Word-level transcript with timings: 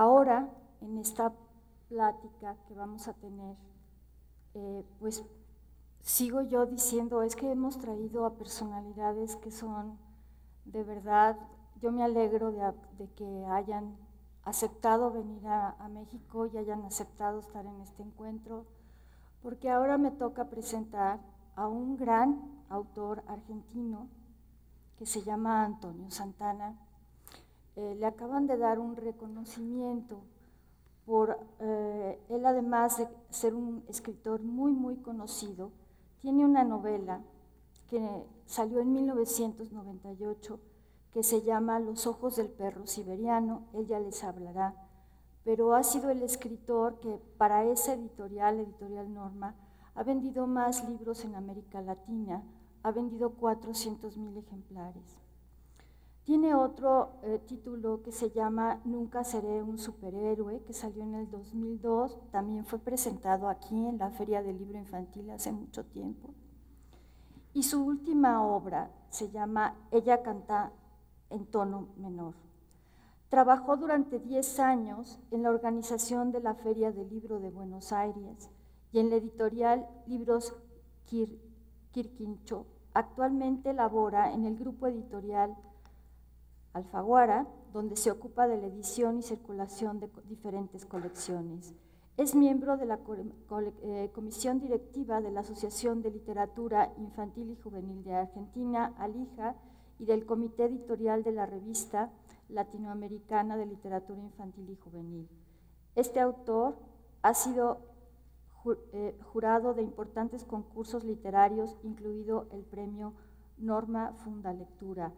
ahora, 0.00 0.48
en 0.80 0.96
esta 0.96 1.34
plática 1.90 2.56
que 2.66 2.74
vamos 2.74 3.06
a 3.06 3.12
tener, 3.12 3.54
eh, 4.54 4.82
pues 4.98 5.22
sigo 6.00 6.40
yo 6.40 6.64
diciendo, 6.64 7.22
es 7.22 7.36
que 7.36 7.50
hemos 7.50 7.78
traído 7.78 8.24
a 8.24 8.34
personalidades 8.34 9.36
que 9.36 9.50
son 9.50 9.98
de 10.64 10.84
verdad, 10.84 11.36
yo 11.82 11.92
me 11.92 12.02
alegro 12.02 12.50
de, 12.50 13.08
que 13.14 13.44
hayan 13.50 13.94
aceptado 14.44 15.10
venir 15.10 15.46
a, 15.46 15.72
a, 15.78 15.88
México 15.88 16.46
y 16.46 16.56
hayan 16.56 16.82
aceptado 16.86 17.40
estar 17.40 17.66
en 17.66 17.78
este 17.82 18.02
encuentro, 18.02 18.64
porque 19.42 19.68
ahora 19.68 19.98
me 19.98 20.12
toca 20.12 20.48
presentar 20.48 21.20
a 21.56 21.68
un 21.68 21.98
gran 21.98 22.40
autor 22.70 23.22
argentino 23.26 24.08
que 24.96 25.04
se 25.04 25.22
llama 25.22 25.64
Antonio 25.64 26.10
Santana. 26.10 26.78
Eh, 27.80 27.94
le 27.98 28.04
acaban 28.04 28.46
de 28.46 28.58
dar 28.58 28.78
un 28.78 28.94
reconocimiento 28.94 30.20
por 31.06 31.38
eh, 31.60 32.20
él, 32.28 32.44
además 32.44 32.98
de 32.98 33.08
ser 33.30 33.54
un 33.54 33.82
escritor 33.88 34.42
muy, 34.42 34.72
muy 34.72 34.96
conocido, 34.96 35.70
tiene 36.20 36.44
una 36.44 36.62
novela 36.62 37.22
que 37.88 38.06
salió 38.44 38.80
en 38.80 38.92
1998 38.92 40.60
que 41.14 41.22
se 41.22 41.40
llama 41.40 41.80
Los 41.80 42.06
ojos 42.06 42.36
del 42.36 42.48
perro 42.48 42.86
siberiano, 42.86 43.62
él 43.72 43.86
ya 43.86 43.98
les 43.98 44.22
hablará, 44.24 44.74
pero 45.42 45.74
ha 45.74 45.82
sido 45.82 46.10
el 46.10 46.22
escritor 46.22 47.00
que 47.00 47.18
para 47.38 47.64
esa 47.64 47.94
editorial, 47.94 48.60
Editorial 48.60 49.14
Norma, 49.14 49.54
ha 49.94 50.02
vendido 50.02 50.46
más 50.46 50.86
libros 50.86 51.24
en 51.24 51.34
América 51.34 51.80
Latina, 51.80 52.42
ha 52.82 52.90
vendido 52.90 53.30
400 53.30 54.18
mil 54.18 54.36
ejemplares. 54.36 55.19
Tiene 56.24 56.54
otro 56.54 57.20
eh, 57.22 57.40
título 57.46 58.02
que 58.02 58.12
se 58.12 58.30
llama 58.30 58.80
Nunca 58.84 59.24
seré 59.24 59.62
un 59.62 59.78
superhéroe, 59.78 60.62
que 60.62 60.72
salió 60.72 61.02
en 61.02 61.14
el 61.14 61.30
2002, 61.30 62.30
también 62.30 62.64
fue 62.64 62.78
presentado 62.78 63.48
aquí 63.48 63.74
en 63.86 63.98
la 63.98 64.10
Feria 64.10 64.42
del 64.42 64.58
Libro 64.58 64.78
Infantil 64.78 65.30
hace 65.30 65.50
mucho 65.50 65.84
tiempo. 65.86 66.34
Y 67.52 67.64
su 67.64 67.84
última 67.84 68.44
obra 68.44 68.92
se 69.08 69.30
llama 69.30 69.74
Ella 69.90 70.22
canta 70.22 70.72
en 71.30 71.46
tono 71.46 71.88
menor. 71.96 72.34
Trabajó 73.28 73.76
durante 73.76 74.18
10 74.18 74.60
años 74.60 75.18
en 75.30 75.42
la 75.42 75.50
organización 75.50 76.32
de 76.32 76.40
la 76.40 76.54
Feria 76.54 76.92
del 76.92 77.08
Libro 77.08 77.40
de 77.40 77.50
Buenos 77.50 77.92
Aires 77.92 78.50
y 78.92 78.98
en 78.98 79.10
la 79.10 79.16
editorial 79.16 79.88
Libros 80.06 80.54
Quirquincho. 81.92 82.66
Actualmente 82.92 83.72
labora 83.72 84.32
en 84.32 84.44
el 84.44 84.56
grupo 84.56 84.88
editorial 84.88 85.56
Alfaguara, 86.72 87.46
donde 87.72 87.96
se 87.96 88.10
ocupa 88.10 88.46
de 88.48 88.58
la 88.58 88.66
edición 88.66 89.18
y 89.18 89.22
circulación 89.22 90.00
de 90.00 90.10
diferentes 90.24 90.84
colecciones. 90.86 91.74
Es 92.16 92.34
miembro 92.34 92.76
de 92.76 92.86
la 92.86 93.00
eh, 93.82 94.10
comisión 94.12 94.60
directiva 94.60 95.20
de 95.20 95.30
la 95.30 95.40
Asociación 95.40 96.02
de 96.02 96.10
Literatura 96.10 96.92
Infantil 96.98 97.50
y 97.50 97.56
Juvenil 97.56 98.04
de 98.04 98.14
Argentina, 98.14 98.94
ALIJA, 98.98 99.56
y 99.98 100.06
del 100.06 100.24
comité 100.26 100.64
editorial 100.64 101.22
de 101.22 101.32
la 101.32 101.46
revista 101.46 102.10
latinoamericana 102.48 103.56
de 103.56 103.66
literatura 103.66 104.20
infantil 104.20 104.70
y 104.70 104.76
juvenil. 104.76 105.28
Este 105.94 106.20
autor 106.20 106.76
ha 107.22 107.34
sido 107.34 107.80
eh, 108.92 109.18
jurado 109.22 109.74
de 109.74 109.82
importantes 109.82 110.44
concursos 110.44 111.04
literarios, 111.04 111.76
incluido 111.82 112.48
el 112.52 112.64
premio 112.64 113.14
Norma 113.58 114.14
Funda 114.24 114.52
Lectura 114.52 115.12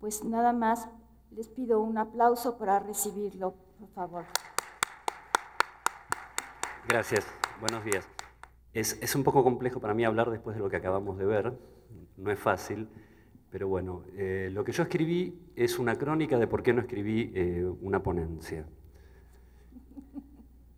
pues 0.00 0.24
nada 0.24 0.52
más 0.52 0.88
les 1.30 1.48
pido 1.48 1.80
un 1.80 1.98
aplauso 1.98 2.58
para 2.58 2.78
recibirlo, 2.78 3.54
por 3.78 3.88
favor. 3.90 4.24
Gracias, 6.88 7.26
buenos 7.60 7.84
días. 7.84 8.08
Es, 8.72 9.14
un 9.14 9.24
poco 9.24 9.42
complejo 9.42 9.80
para 9.80 9.94
mí 9.94 10.04
hablar 10.04 10.30
después 10.30 10.54
de 10.54 10.62
lo 10.62 10.68
que 10.68 10.76
acabamos 10.76 11.16
de 11.16 11.24
ver, 11.24 11.58
no 12.18 12.30
es 12.30 12.38
fácil, 12.38 12.88
pero 13.50 13.68
bueno, 13.68 14.04
eh, 14.14 14.50
lo 14.52 14.64
que 14.64 14.72
yo 14.72 14.82
escribí 14.82 15.50
es 15.56 15.78
una 15.78 15.96
crónica 15.96 16.38
de 16.38 16.46
por 16.46 16.62
qué 16.62 16.74
no 16.74 16.82
escribí 16.82 17.32
eh, 17.34 17.64
una 17.80 18.02
ponencia. 18.02 18.66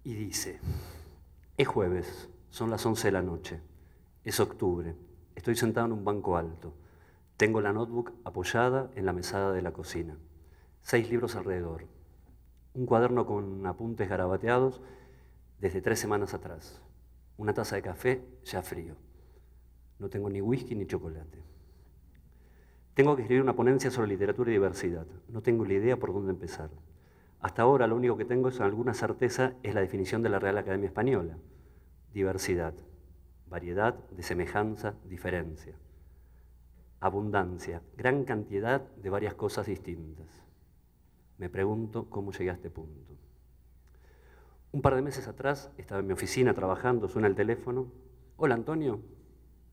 Y 0.05 0.15
dice, 0.15 0.61
es 1.57 1.69
jueves, 1.69 2.31
son 2.51 2.71
las 2.71 2.87
11 2.87 3.09
de 3.09 3.12
la 3.12 3.23
noche, 3.23 3.61
es 4.25 4.39
octubre, 4.39 4.95
estoy 5.34 5.57
sentado 5.57 5.87
en 5.87 5.93
un 5.93 6.05
banco 6.05 6.37
alto. 6.37 6.73
Tengo 7.38 7.60
la 7.60 7.72
notebook 7.72 8.15
apoyada 8.25 8.91
en 8.97 9.06
la 9.06 9.12
mesada 9.12 9.53
de 9.53 9.62
la 9.62 9.72
cocina. 9.72 10.19
Seis 10.82 11.09
libros 11.09 11.37
alrededor. 11.37 11.84
Un 12.75 12.84
cuaderno 12.84 13.26
con 13.26 13.65
apuntes 13.65 14.09
garabateados 14.09 14.82
desde 15.60 15.81
tres 15.81 16.00
semanas 16.00 16.34
atrás. 16.34 16.82
Una 17.37 17.54
taza 17.54 17.77
de 17.77 17.82
café 17.82 18.25
ya 18.43 18.60
frío. 18.62 18.97
No 20.00 20.09
tengo 20.09 20.28
ni 20.28 20.41
whisky 20.41 20.75
ni 20.75 20.88
chocolate. 20.88 21.38
Tengo 22.94 23.15
que 23.15 23.22
escribir 23.22 23.44
una 23.44 23.54
ponencia 23.54 23.93
sobre 23.93 24.09
literatura 24.09 24.50
y 24.50 24.54
diversidad. 24.54 25.06
No 25.28 25.41
tengo 25.41 25.65
ni 25.65 25.75
idea 25.75 25.97
por 25.97 26.12
dónde 26.12 26.32
empezar. 26.32 26.71
Hasta 27.38 27.62
ahora 27.62 27.87
lo 27.87 27.94
único 27.94 28.16
que 28.16 28.25
tengo 28.25 28.48
es 28.48 28.60
alguna 28.60 28.94
certeza 28.94 29.53
es 29.62 29.77
la 29.77 29.81
definición 29.81 30.25
de 30.25 30.31
la 30.31 30.41
Real 30.41 30.59
Academia 30.59 30.88
Española. 30.88 31.38
Diversidad, 32.12 32.75
variedad 33.47 33.94
de 34.10 34.25
semejanza, 34.25 34.97
diferencia 35.04 35.77
abundancia, 37.00 37.82
gran 37.97 38.25
cantidad 38.25 38.81
de 38.81 39.10
varias 39.10 39.34
cosas 39.34 39.66
distintas. 39.66 40.26
Me 41.38 41.48
pregunto 41.48 42.10
cómo 42.10 42.32
llegué 42.32 42.50
a 42.50 42.54
este 42.54 42.70
punto. 42.70 43.16
Un 44.72 44.82
par 44.82 44.97
de 44.97 45.03
meses 45.03 45.28
atrás 45.28 45.70
estaba 45.78 46.00
en 46.00 46.06
mi 46.06 46.12
oficina 46.12 46.53
trabajando, 46.53 47.09
suena 47.09 47.28
el 47.28 47.34
teléfono. 47.34 47.91
Hola 48.36 48.54
Antonio, 48.54 49.00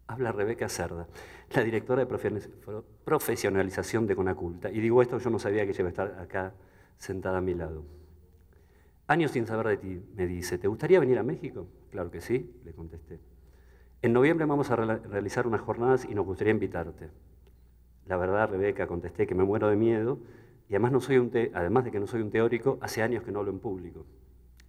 habla 0.08 0.32
Rebeca 0.32 0.70
Cerda, 0.70 1.08
la 1.54 1.64
directora 1.64 2.06
de 2.06 2.88
profesionalización 3.04 4.08
de 4.08 4.16
Conaculta. 4.16 4.70
Y 4.72 4.80
digo 4.80 5.02
esto, 5.02 5.18
yo 5.18 5.30
no 5.30 5.40
sabía 5.40 5.66
que 5.66 5.74
iba 5.78 5.88
a 5.88 5.90
estar 5.90 6.20
acá 6.20 6.54
sentada 6.98 7.40
a 7.40 7.42
mi 7.42 7.54
lado. 7.56 7.84
Años 9.08 9.32
sin 9.32 9.46
saber 9.46 9.68
de 9.68 9.78
ti, 9.78 10.02
me 10.16 10.26
dice, 10.26 10.58
¿te 10.58 10.68
gustaría 10.68 11.00
venir 11.00 11.20
a 11.20 11.24
México? 11.24 11.68
Claro 11.92 12.10
que 12.10 12.22
sí, 12.22 12.60
le 12.64 12.74
contesté. 12.74 13.20
En 14.02 14.14
noviembre 14.14 14.46
vamos 14.46 14.70
a 14.72 14.76
realizar 14.76 15.48
unas 15.48 15.62
jornadas 15.62 16.06
y 16.10 16.14
nos 16.16 16.26
gustaría 16.26 16.52
invitarte. 16.52 17.10
La 18.06 18.18
verdad, 18.18 18.50
Rebeca, 18.50 18.88
contesté 18.88 19.26
que 19.26 19.36
me 19.36 19.44
muero 19.44 19.68
de 19.68 19.76
miedo 19.76 20.20
y 20.70 20.74
además, 20.74 20.92
no 20.92 21.02
soy 21.02 21.18
un 21.18 21.32
además 21.54 21.86
de 21.86 21.92
que 21.92 22.00
no 22.00 22.08
soy 22.08 22.22
un 22.22 22.32
teórico, 22.32 22.78
hace 22.82 23.04
años 23.04 23.24
que 23.24 23.32
no 23.32 23.40
hablo 23.40 23.52
en 23.52 23.60
público. 23.60 24.06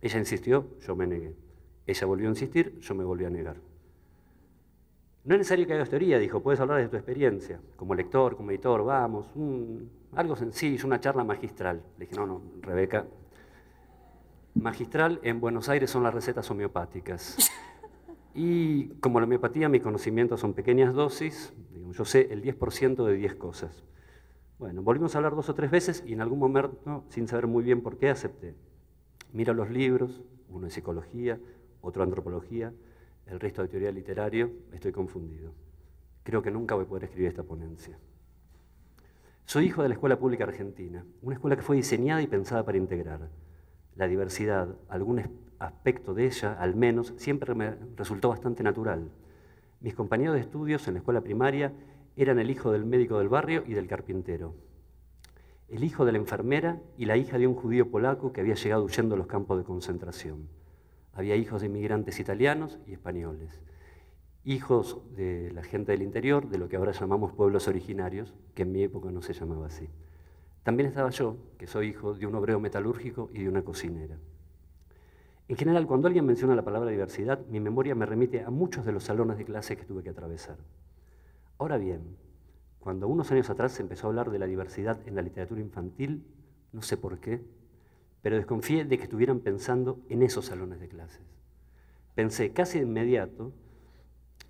Ella 0.00 0.19
insistió, 0.19 0.66
yo 0.81 0.94
me 0.94 1.06
negué. 1.06 1.34
Ella 1.86 2.06
volvió 2.06 2.26
a 2.28 2.31
insistir, 2.31 2.78
yo 2.81 2.94
me 2.94 3.04
volví 3.04 3.25
a 3.25 3.31
negar. 3.31 3.56
No 5.25 5.34
es 5.34 5.38
necesario 5.38 5.66
que 5.66 5.75
hagas 5.75 5.88
teoría, 5.88 6.19
dijo, 6.19 6.41
puedes 6.42 6.60
hablar 6.60 6.81
de 6.81 6.88
tu 6.88 6.97
experiencia, 6.97 7.60
como 7.76 7.94
lector, 7.94 8.36
como 8.36 8.50
editor, 8.50 8.84
vamos, 8.84 9.28
algo 10.15 10.36
sencillo, 10.36 10.86
una 10.86 11.00
charla 11.00 11.25
magistral. 11.25 11.82
Le 11.98 12.04
dije, 12.04 12.16
no, 12.16 12.26
no, 12.26 12.42
Rebeca, 12.60 13.06
magistral 14.54 15.19
en 15.22 15.41
Buenos 15.41 15.69
Aires 15.69 15.91
son 15.91 16.03
las 16.03 16.15
recetas 16.15 16.48
homeopáticas. 16.50 17.50
Y 18.36 18.88
como 19.00 19.19
la 19.19 19.24
homeopatía, 19.24 19.70
mis 19.70 19.80
conocimientos 19.80 20.41
son 20.41 20.52
pequeñas 20.52 20.92
dosis, 20.92 21.54
yo 21.91 22.04
sé 22.04 22.28
el 22.30 22.42
10% 22.42 23.06
de 23.06 23.14
10 23.14 23.34
cosas. 23.36 23.82
Bueno, 24.58 24.82
volvimos 24.82 25.15
a 25.15 25.18
hablar 25.18 25.34
dos 25.34 25.48
o 25.48 25.54
tres 25.54 25.71
veces 25.71 26.04
y 26.06 26.12
en 26.12 26.21
algún 26.21 26.38
momento, 26.38 27.04
sin 27.09 27.28
saber 27.28 27.47
muy 27.47 27.65
bien 27.65 27.80
por 27.80 27.97
qué, 27.97 28.10
acepté. 28.10 28.54
Miro 29.33 29.54
los 29.54 29.71
libros, 29.71 30.22
uno 30.50 30.66
de 30.66 30.71
psicología, 30.71 31.41
otro 31.80 32.03
antropología, 32.03 32.74
el 33.24 33.41
resto 33.41 33.62
de 33.62 33.68
teoría 33.68 33.91
literaria, 33.91 34.50
estoy 34.71 34.92
confundido. 34.92 35.54
Creo 36.22 36.42
que 36.42 36.50
nunca 36.50 36.74
voy 36.74 36.84
a 36.84 36.88
poder 36.88 37.04
escribir 37.04 37.28
esta 37.28 37.42
ponencia. 37.42 37.98
Soy 39.47 39.65
hijo 39.65 39.83
de 39.83 39.88
la 39.88 39.94
Escuela 39.94 40.18
Pública 40.18 40.44
Argentina, 40.44 41.06
una 41.22 41.36
escuela 41.36 41.56
que 41.56 41.62
fue 41.62 41.77
diseñada 41.77 42.21
y 42.21 42.27
pensada 42.27 42.66
para 42.66 42.77
integrar 42.77 43.30
la 43.94 44.06
diversidad, 44.06 44.77
algún 44.88 45.21
aspecto 45.58 46.14
de 46.14 46.26
ella, 46.26 46.54
al 46.54 46.74
menos, 46.74 47.14
siempre 47.16 47.54
me 47.54 47.76
resultó 47.97 48.28
bastante 48.28 48.62
natural. 48.62 49.10
Mis 49.80 49.94
compañeros 49.94 50.34
de 50.34 50.41
estudios 50.41 50.86
en 50.88 50.94
la 50.94 50.98
escuela 51.00 51.20
primaria 51.20 51.72
eran 52.16 52.38
el 52.38 52.50
hijo 52.50 52.72
del 52.72 52.84
médico 52.84 53.18
del 53.18 53.28
barrio 53.28 53.62
y 53.66 53.74
del 53.74 53.86
carpintero, 53.86 54.54
el 55.68 55.82
hijo 55.84 56.04
de 56.04 56.12
la 56.12 56.18
enfermera 56.18 56.80
y 56.97 57.06
la 57.06 57.16
hija 57.16 57.38
de 57.38 57.47
un 57.47 57.54
judío 57.54 57.91
polaco 57.91 58.32
que 58.32 58.41
había 58.41 58.54
llegado 58.54 58.84
huyendo 58.84 59.14
a 59.14 59.18
los 59.18 59.26
campos 59.26 59.58
de 59.58 59.64
concentración. 59.64 60.48
Había 61.12 61.36
hijos 61.36 61.60
de 61.60 61.66
inmigrantes 61.66 62.20
italianos 62.20 62.78
y 62.86 62.92
españoles, 62.92 63.60
hijos 64.44 65.00
de 65.16 65.50
la 65.52 65.64
gente 65.64 65.92
del 65.92 66.02
interior, 66.02 66.48
de 66.48 66.59
lo 66.59 66.68
que 66.68 66.76
ahora 66.76 66.92
llamamos 66.92 67.32
pueblos 67.32 67.66
originarios, 67.66 68.32
que 68.54 68.62
en 68.62 68.72
mi 68.72 68.82
época 68.82 69.10
no 69.10 69.22
se 69.22 69.32
llamaba 69.32 69.66
así. 69.66 69.88
También 70.62 70.88
estaba 70.88 71.10
yo, 71.10 71.36
que 71.59 71.66
soy 71.66 71.88
hijo 71.88 72.14
de 72.14 72.26
un 72.26 72.34
obrero 72.36 72.60
metalúrgico 72.60 73.30
y 73.32 73.42
de 73.42 73.48
una 73.48 73.62
cocinera. 73.62 74.18
En 75.48 75.57
general, 75.57 75.87
cuando 75.87 76.09
alguien 76.09 76.27
menciona 76.27 76.57
la 76.57 76.65
palabra 76.65 76.91
diversidad, 76.91 77.47
mi 77.47 77.60
memoria 77.60 77.95
me 77.95 78.04
remite 78.04 78.43
a 78.43 78.51
muchos 78.51 78.84
de 78.84 78.93
los 78.93 79.04
salones 79.04 79.39
de 79.39 79.45
clase 79.45 79.77
que 79.77 79.84
tuve 79.84 80.03
que 80.03 80.10
atravesar. 80.10 80.57
Ahora 81.59 81.78
bien, 81.78 82.16
cuando 82.81 83.07
unos 83.07 83.31
años 83.31 83.48
atrás 83.48 83.72
se 83.72 83.83
empezó 83.83 84.07
a 84.07 84.10
hablar 84.10 84.31
de 84.31 84.41
la 84.41 84.47
diversidad 84.47 85.01
en 85.07 85.15
la 85.15 85.22
literatura 85.22 85.60
infantil, 85.60 86.25
no 86.72 86.83
sé 86.83 86.97
por 86.97 87.21
qué, 87.21 87.43
pero 88.22 88.37
desconfié 88.37 88.84
de 88.84 88.98
que 88.98 89.04
estuvieran 89.04 89.39
pensando 89.39 90.01
en 90.09 90.22
esos 90.22 90.47
salones 90.47 90.81
de 90.81 90.89
clases. 90.89 91.22
Pensé 92.16 92.53
casi 92.53 92.78
de 92.78 92.84
inmediato 92.84 93.53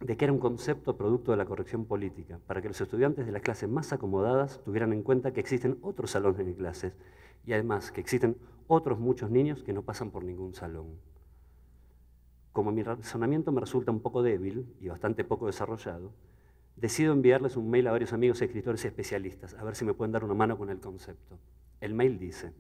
de 0.01 0.17
que 0.17 0.25
era 0.25 0.33
un 0.33 0.39
concepto 0.39 0.97
producto 0.97 1.31
de 1.31 1.37
la 1.37 1.45
corrección 1.45 1.85
política, 1.85 2.41
para 2.47 2.63
que 2.63 2.69
los 2.69 2.81
estudiantes 2.81 3.27
de 3.27 3.33
las 3.33 3.43
clases 3.43 3.69
más 3.69 3.93
acomodadas 3.93 4.63
tuvieran 4.65 4.93
en 4.95 5.03
cuenta 5.03 5.33
que 5.33 5.41
existen 5.41 5.79
otros 5.83 6.11
salones 6.11 6.45
de 6.47 6.55
clases 6.55 6.95
y 7.45 7.53
además 7.53 7.93
que 7.93 8.01
existen 8.01 8.37
otros 8.69 8.99
muchos 8.99 9.31
niños 9.31 9.63
que 9.63 9.73
no 9.73 9.83
pasan 9.83 10.11
por 10.11 10.25
ningún 10.25 10.55
salón. 10.55 10.99
Como 12.53 12.73
mi 12.73 12.83
razonamiento 12.83 13.53
me 13.53 13.61
resulta 13.61 13.91
un 13.91 14.01
poco 14.01 14.23
débil 14.23 14.75
y 14.81 14.89
bastante 14.89 15.25
poco 15.25 15.47
desarrollado, 15.47 16.13
decido 16.77 17.13
enviarles 17.13 17.57
un 17.57 17.71
mail 17.71 17.87
a 17.89 17.93
varios 17.93 18.13
amigos 18.13 18.41
escritores 18.43 18.85
y 18.85 18.89
especialistas 18.89 19.55
a 19.55 19.65
ver 19.65 19.77
si 19.77 19.85
me 19.85 19.95
pueden 19.95 20.13
dar 20.13 20.25
una 20.25 20.35
mano 20.35 20.57
con 20.57 20.71
el 20.71 20.81
concepto. 20.81 21.39
El 21.81 21.95
mail 21.95 22.19
dice, 22.19 22.53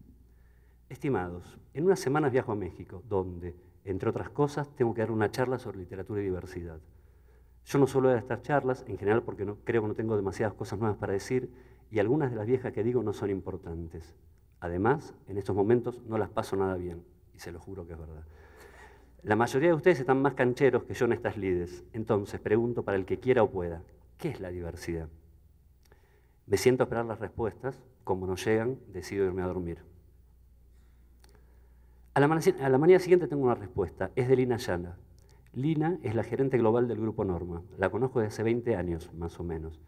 estimados, 0.88 1.58
en 1.74 1.84
unas 1.84 2.00
semanas 2.00 2.32
viajo 2.32 2.52
a 2.52 2.56
México, 2.56 3.02
donde, 3.08 3.56
entre 3.84 4.10
otras 4.10 4.30
cosas, 4.30 4.68
tengo 4.76 4.94
que 4.94 5.00
dar 5.00 5.10
una 5.10 5.30
charla 5.30 5.58
sobre 5.58 5.78
literatura 5.78 6.20
y 6.20 6.24
diversidad. 6.24 6.80
Yo 7.64 7.78
no 7.78 7.86
suelo 7.86 8.08
dar 8.08 8.18
estas 8.18 8.42
charlas, 8.42 8.84
en 8.86 8.96
general 8.96 9.22
porque 9.22 9.44
no, 9.44 9.56
creo 9.64 9.82
que 9.82 9.88
no 9.88 9.94
tengo 9.94 10.16
demasiadas 10.16 10.54
cosas 10.54 10.78
nuevas 10.78 10.98
para 10.98 11.12
decir 11.12 11.50
y 11.90 11.98
algunas 11.98 12.30
de 12.30 12.36
las 12.36 12.46
viejas 12.46 12.72
que 12.72 12.84
digo 12.84 13.02
no 13.02 13.12
son 13.12 13.30
importantes. 13.30 14.14
Además, 14.66 15.14
en 15.28 15.38
estos 15.38 15.54
momentos 15.54 16.02
no 16.08 16.18
las 16.18 16.28
paso 16.28 16.56
nada 16.56 16.74
bien, 16.74 17.04
y 17.34 17.38
se 17.38 17.52
lo 17.52 17.60
juro 17.60 17.86
que 17.86 17.92
es 17.92 17.98
verdad. 17.98 18.24
La 19.22 19.36
mayoría 19.36 19.68
de 19.68 19.74
ustedes 19.74 20.00
están 20.00 20.20
más 20.20 20.34
cancheros 20.34 20.82
que 20.82 20.94
yo 20.94 21.06
en 21.06 21.12
estas 21.12 21.36
lides. 21.36 21.84
Entonces, 21.92 22.40
pregunto 22.40 22.82
para 22.82 22.96
el 22.96 23.04
que 23.06 23.20
quiera 23.20 23.44
o 23.44 23.50
pueda, 23.50 23.82
¿qué 24.18 24.28
es 24.28 24.40
la 24.40 24.50
diversidad? 24.50 25.08
Me 26.46 26.56
siento 26.56 26.82
a 26.82 26.86
esperar 26.86 27.04
las 27.04 27.20
respuestas. 27.20 27.80
Como 28.02 28.26
no 28.26 28.34
llegan, 28.34 28.78
decido 28.88 29.24
irme 29.24 29.42
a 29.42 29.46
dormir. 29.46 29.78
A 32.14 32.20
la, 32.20 32.78
mañana 32.78 32.98
siguiente 32.98 33.28
tengo 33.28 33.44
una 33.44 33.54
respuesta. 33.54 34.10
Es 34.16 34.26
de 34.26 34.34
Lina 34.34 34.56
Yana. 34.56 34.96
Lina 35.52 35.98
es 36.02 36.14
la 36.16 36.24
gerente 36.24 36.58
global 36.58 36.88
del 36.88 37.00
Grupo 37.00 37.24
Norma. 37.24 37.62
La 37.78 37.90
conozco 37.90 38.18
desde 38.18 38.34
hace 38.34 38.42
20 38.42 38.74
años, 38.74 39.12
más 39.14 39.38
o 39.38 39.44
menos. 39.44 39.80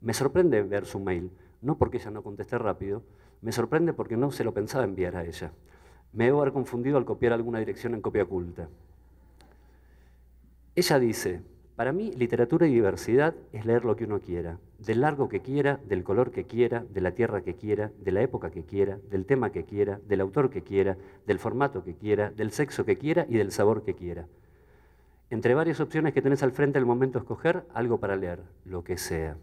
Me 0.00 0.14
sorprende 0.14 0.62
ver 0.62 0.86
su 0.86 1.00
mail, 1.00 1.32
no 1.60 1.76
porque 1.76 1.98
ella 1.98 2.10
no 2.10 2.22
conteste 2.22 2.58
rápido, 2.58 3.02
me 3.42 3.52
sorprende 3.52 3.92
porque 3.92 4.16
no 4.16 4.30
se 4.30 4.44
lo 4.44 4.54
pensaba 4.54 4.84
enviar 4.84 5.16
a 5.16 5.24
ella. 5.24 5.52
Me 6.12 6.26
debo 6.26 6.40
haber 6.40 6.52
confundido 6.52 6.96
al 6.96 7.04
copiar 7.04 7.32
alguna 7.32 7.58
dirección 7.58 7.94
en 7.94 8.00
copia 8.00 8.22
oculta. 8.22 8.68
Ella 10.74 10.98
dice, 10.98 11.42
para 11.76 11.92
mí 11.92 12.12
literatura 12.12 12.66
y 12.66 12.74
diversidad 12.74 13.34
es 13.52 13.66
leer 13.66 13.84
lo 13.84 13.96
que 13.96 14.04
uno 14.04 14.20
quiera, 14.20 14.58
del 14.78 15.00
largo 15.00 15.28
que 15.28 15.40
quiera, 15.40 15.80
del 15.88 16.04
color 16.04 16.30
que 16.30 16.44
quiera, 16.44 16.84
de 16.88 17.00
la 17.00 17.12
tierra 17.12 17.42
que 17.42 17.54
quiera, 17.54 17.90
de 17.98 18.12
la 18.12 18.22
época 18.22 18.50
que 18.50 18.64
quiera, 18.64 18.98
del 19.10 19.26
tema 19.26 19.50
que 19.50 19.64
quiera, 19.64 19.98
del 20.06 20.20
autor 20.20 20.48
que 20.48 20.62
quiera, 20.62 20.96
del 21.26 21.38
formato 21.38 21.82
que 21.82 21.94
quiera, 21.94 22.30
del 22.30 22.52
sexo 22.52 22.84
que 22.84 22.96
quiera 22.96 23.26
y 23.28 23.36
del 23.36 23.52
sabor 23.52 23.82
que 23.82 23.94
quiera. 23.94 24.26
Entre 25.30 25.54
varias 25.54 25.80
opciones 25.80 26.12
que 26.12 26.22
tenés 26.22 26.42
al 26.42 26.52
frente 26.52 26.78
al 26.78 26.86
momento 26.86 27.18
escoger, 27.18 27.64
algo 27.74 27.98
para 27.98 28.16
leer, 28.16 28.40
lo 28.64 28.84
que 28.84 28.98
sea. 28.98 29.36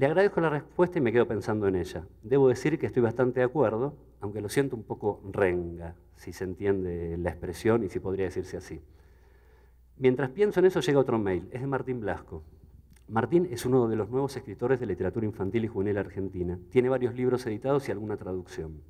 Le 0.00 0.06
agradezco 0.06 0.40
la 0.40 0.48
respuesta 0.48 0.96
y 0.96 1.02
me 1.02 1.12
quedo 1.12 1.28
pensando 1.28 1.68
en 1.68 1.76
ella. 1.76 2.06
Debo 2.22 2.48
decir 2.48 2.78
que 2.78 2.86
estoy 2.86 3.02
bastante 3.02 3.40
de 3.40 3.44
acuerdo, 3.44 3.92
aunque 4.22 4.40
lo 4.40 4.48
siento 4.48 4.74
un 4.74 4.82
poco 4.82 5.20
renga, 5.30 5.94
si 6.16 6.32
se 6.32 6.44
entiende 6.44 7.18
la 7.18 7.28
expresión 7.28 7.84
y 7.84 7.90
si 7.90 8.00
podría 8.00 8.24
decirse 8.24 8.56
así. 8.56 8.80
Mientras 9.98 10.30
pienso 10.30 10.60
en 10.60 10.64
eso 10.64 10.80
llega 10.80 10.98
otro 10.98 11.18
mail, 11.18 11.50
es 11.52 11.60
de 11.60 11.66
Martín 11.66 12.00
Blasco. 12.00 12.42
Martín 13.08 13.46
es 13.50 13.66
uno 13.66 13.88
de 13.88 13.96
los 13.96 14.08
nuevos 14.08 14.34
escritores 14.34 14.80
de 14.80 14.86
literatura 14.86 15.26
infantil 15.26 15.66
y 15.66 15.68
juvenil 15.68 15.98
argentina. 15.98 16.58
Tiene 16.70 16.88
varios 16.88 17.14
libros 17.14 17.44
editados 17.44 17.86
y 17.86 17.92
alguna 17.92 18.16
traducción. 18.16 18.80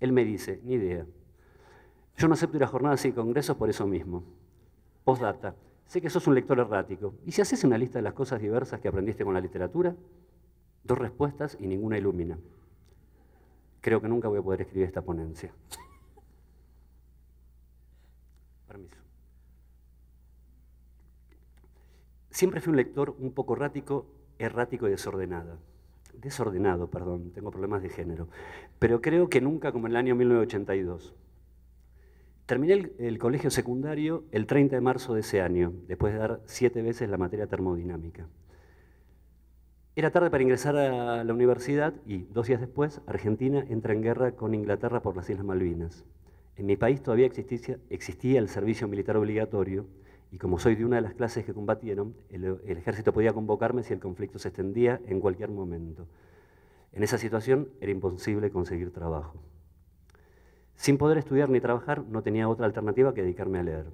Él 0.00 0.10
me 0.10 0.24
dice, 0.24 0.60
ni 0.64 0.74
idea. 0.74 1.06
Yo 2.16 2.26
no 2.26 2.34
acepto 2.34 2.56
ir 2.56 2.64
a 2.64 2.66
jornadas 2.66 3.04
y 3.04 3.12
congresos 3.12 3.56
por 3.56 3.70
eso 3.70 3.86
mismo. 3.86 4.24
Postdata. 5.04 5.54
Sé 5.86 6.00
que 6.00 6.10
sos 6.10 6.26
un 6.26 6.34
lector 6.34 6.58
errático. 6.58 7.14
¿Y 7.24 7.32
si 7.32 7.42
haces 7.42 7.62
una 7.64 7.78
lista 7.78 7.98
de 7.98 8.02
las 8.02 8.14
cosas 8.14 8.40
diversas 8.40 8.80
que 8.80 8.88
aprendiste 8.88 9.24
con 9.24 9.34
la 9.34 9.40
literatura? 9.40 9.94
Dos 10.82 10.98
respuestas 10.98 11.56
y 11.60 11.66
ninguna 11.66 11.96
ilumina. 11.96 12.38
Creo 13.80 14.00
que 14.00 14.08
nunca 14.08 14.28
voy 14.28 14.38
a 14.38 14.42
poder 14.42 14.62
escribir 14.62 14.88
esta 14.88 15.02
ponencia. 15.02 15.52
Permiso. 18.66 18.96
Siempre 22.30 22.60
fui 22.60 22.72
un 22.72 22.76
lector 22.76 23.14
un 23.18 23.32
poco 23.32 23.54
errático, 23.54 24.06
errático 24.38 24.88
y 24.88 24.90
desordenado. 24.90 25.58
Desordenado, 26.14 26.90
perdón, 26.90 27.30
tengo 27.30 27.50
problemas 27.52 27.82
de 27.82 27.90
género. 27.90 28.28
Pero 28.80 29.00
creo 29.00 29.28
que 29.28 29.40
nunca 29.40 29.70
como 29.70 29.86
en 29.86 29.92
el 29.92 29.96
año 29.96 30.16
1982. 30.16 31.14
Terminé 32.46 32.92
el, 32.98 33.18
colegio 33.18 33.50
secundario 33.50 34.22
el 34.30 34.46
30 34.46 34.76
de 34.76 34.80
marzo 34.80 35.14
de 35.14 35.20
ese 35.20 35.40
año, 35.40 35.72
después 35.88 36.12
de 36.12 36.20
dar 36.20 36.40
siete 36.46 36.80
veces 36.80 37.10
la 37.10 37.16
materia 37.16 37.48
termodinámica. 37.48 38.28
Era 39.96 40.12
tarde 40.12 40.30
para 40.30 40.44
ingresar 40.44 40.76
a 40.76 41.24
la 41.24 41.34
universidad 41.34 41.94
y 42.06 42.18
dos 42.26 42.46
días 42.46 42.60
después 42.60 43.00
Argentina 43.08 43.64
entra 43.68 43.94
en 43.94 44.02
guerra 44.02 44.32
con 44.36 44.54
Inglaterra 44.54 45.02
por 45.02 45.16
las 45.16 45.28
Islas 45.28 45.44
Malvinas. 45.44 46.04
En 46.54 46.66
mi 46.66 46.76
país 46.76 47.02
todavía 47.02 47.26
existía, 47.26 48.38
el 48.38 48.48
servicio 48.48 48.86
militar 48.86 49.16
obligatorio 49.16 49.86
y 50.30 50.38
como 50.38 50.60
soy 50.60 50.76
de 50.76 50.84
una 50.84 50.96
de 50.96 51.02
las 51.02 51.14
clases 51.14 51.44
que 51.44 51.52
combatieron, 51.52 52.14
el 52.30 52.76
ejército 52.78 53.12
podía 53.12 53.32
convocarme 53.32 53.82
si 53.82 53.92
el 53.92 53.98
conflicto 53.98 54.38
se 54.38 54.48
extendía 54.48 55.00
en 55.08 55.18
cualquier 55.18 55.50
momento. 55.50 56.06
En 56.92 57.02
esa 57.02 57.18
situación 57.18 57.70
era 57.80 57.90
imposible 57.90 58.50
conseguir 58.50 58.92
trabajo. 58.92 59.42
Sin 60.76 60.98
poder 60.98 61.18
estudiar 61.18 61.48
ni 61.48 61.60
trabajar, 61.60 62.04
no 62.04 62.22
tenía 62.22 62.48
otra 62.48 62.66
alternativa 62.66 63.14
que 63.14 63.22
dedicarme 63.22 63.58
a 63.58 63.62
leer. 63.62 63.86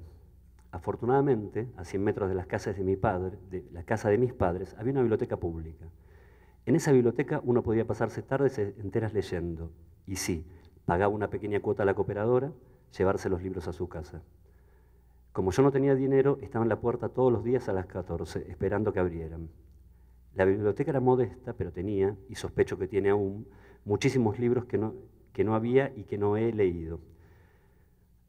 Afortunadamente, 0.72 1.68
a 1.76 1.84
100 1.84 2.02
metros 2.02 2.28
de 2.28 2.34
las 2.34 2.46
casas 2.46 2.76
de 2.76 3.64
la 3.72 3.84
casa 3.84 4.10
de 4.10 4.18
mis 4.18 4.32
padres, 4.32 4.74
había 4.78 4.92
una 4.92 5.02
biblioteca 5.02 5.36
pública. 5.36 5.86
En 6.66 6.76
esa 6.76 6.92
biblioteca 6.92 7.40
uno 7.44 7.62
podía 7.62 7.86
pasarse 7.86 8.22
tardes 8.22 8.58
enteras 8.58 9.14
leyendo, 9.14 9.70
y 10.06 10.16
sí, 10.16 10.46
pagaba 10.84 11.14
una 11.14 11.30
pequeña 11.30 11.60
cuota 11.60 11.82
a 11.82 11.86
la 11.86 11.94
cooperadora, 11.94 12.52
llevarse 12.96 13.28
los 13.28 13.42
libros 13.42 13.68
a 13.68 13.72
su 13.72 13.88
casa. 13.88 14.22
Como 15.32 15.50
yo 15.50 15.62
no 15.62 15.72
tenía 15.72 15.94
dinero, 15.94 16.38
estaba 16.42 16.64
en 16.64 16.68
la 16.68 16.80
puerta 16.80 17.08
todos 17.08 17.32
los 17.32 17.44
días 17.44 17.68
a 17.68 17.72
las 17.72 17.86
14, 17.86 18.50
esperando 18.50 18.92
que 18.92 19.00
abrieran. 19.00 19.48
La 20.34 20.44
biblioteca 20.44 20.90
era 20.90 21.00
modesta, 21.00 21.52
pero 21.52 21.72
tenía, 21.72 22.16
y 22.28 22.34
sospecho 22.34 22.78
que 22.78 22.88
tiene 22.88 23.10
aún, 23.10 23.46
muchísimos 23.84 24.38
libros 24.38 24.66
que 24.66 24.78
no, 24.78 24.94
que 25.32 25.44
no 25.44 25.54
había 25.54 25.92
y 25.96 26.04
que 26.04 26.18
no 26.18 26.36
he 26.36 26.52
leído. 26.52 27.00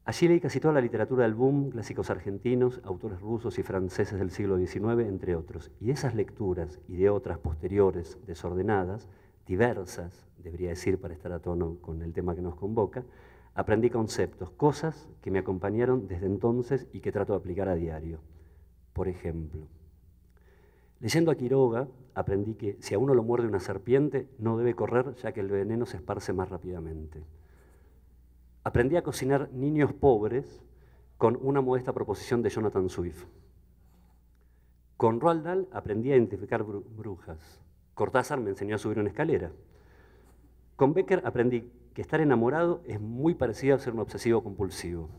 Allí 0.06 0.28
leí 0.28 0.38
casi 0.38 0.60
toda 0.60 0.74
la 0.74 0.82
literatura 0.82 1.24
del 1.24 1.32
boom, 1.32 1.70
clásicos 1.70 2.10
argentinos, 2.10 2.80
autores 2.84 3.20
rusos 3.20 3.58
y 3.58 3.62
franceses 3.62 4.18
del 4.18 4.30
siglo 4.30 4.58
XIX, 4.58 5.08
entre 5.08 5.34
otros. 5.34 5.70
Y 5.80 5.86
de 5.86 5.92
esas 5.92 6.14
lecturas 6.14 6.78
y 6.88 6.96
de 6.96 7.08
otras 7.08 7.38
posteriores, 7.38 8.18
desordenadas, 8.26 9.08
diversas, 9.46 10.26
debería 10.42 10.68
decir 10.68 11.00
para 11.00 11.14
estar 11.14 11.32
a 11.32 11.38
tono 11.38 11.78
con 11.80 12.02
el 12.02 12.12
tema 12.12 12.34
que 12.34 12.42
nos 12.42 12.54
convoca, 12.54 13.02
aprendí 13.54 13.88
conceptos, 13.88 14.50
cosas 14.50 15.08
que 15.22 15.30
me 15.30 15.38
acompañaron 15.38 16.06
desde 16.06 16.26
entonces 16.26 16.86
y 16.92 17.00
que 17.00 17.12
trato 17.12 17.32
de 17.32 17.38
aplicar 17.38 17.70
a 17.70 17.74
diario. 17.74 18.20
Por 18.92 19.08
ejemplo, 19.08 19.68
Leyendo 21.04 21.30
a 21.30 21.34
Quiroga, 21.34 21.86
aprendí 22.14 22.54
que 22.54 22.78
si 22.80 22.94
a 22.94 22.98
uno 22.98 23.12
lo 23.12 23.22
muerde 23.22 23.46
una 23.46 23.60
serpiente, 23.60 24.26
no 24.38 24.56
debe 24.56 24.74
correr 24.74 25.14
ya 25.16 25.32
que 25.32 25.40
el 25.40 25.48
veneno 25.48 25.84
se 25.84 25.98
esparce 25.98 26.32
más 26.32 26.48
rápidamente. 26.48 27.22
Aprendí 28.62 28.96
a 28.96 29.02
cocinar 29.02 29.52
niños 29.52 29.92
pobres 29.92 30.62
con 31.18 31.38
una 31.42 31.60
modesta 31.60 31.92
proposición 31.92 32.40
de 32.40 32.48
Jonathan 32.48 32.88
Swift. 32.88 33.26
Con 34.96 35.20
Roald 35.20 35.44
Dahl 35.44 35.68
aprendí 35.72 36.10
a 36.10 36.16
identificar 36.16 36.64
brujas. 36.64 37.60
Cortázar 37.92 38.40
me 38.40 38.48
enseñó 38.48 38.76
a 38.76 38.78
subir 38.78 38.98
una 38.98 39.10
escalera. 39.10 39.52
Con 40.74 40.94
Becker 40.94 41.20
aprendí 41.26 41.70
que 41.92 42.00
estar 42.00 42.22
enamorado 42.22 42.80
es 42.86 42.98
muy 42.98 43.34
parecido 43.34 43.76
a 43.76 43.78
ser 43.78 43.92
un 43.92 44.00
obsesivo 44.00 44.42
compulsivo. 44.42 45.10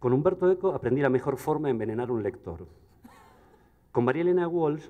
Con 0.00 0.12
Humberto 0.12 0.50
Eco 0.50 0.72
aprendí 0.72 1.00
la 1.00 1.10
mejor 1.10 1.36
forma 1.36 1.68
de 1.68 1.72
envenenar 1.72 2.10
un 2.10 2.24
lector. 2.24 2.66
Con 3.94 4.04
María 4.04 4.22
Elena 4.22 4.48
Walsh, 4.48 4.88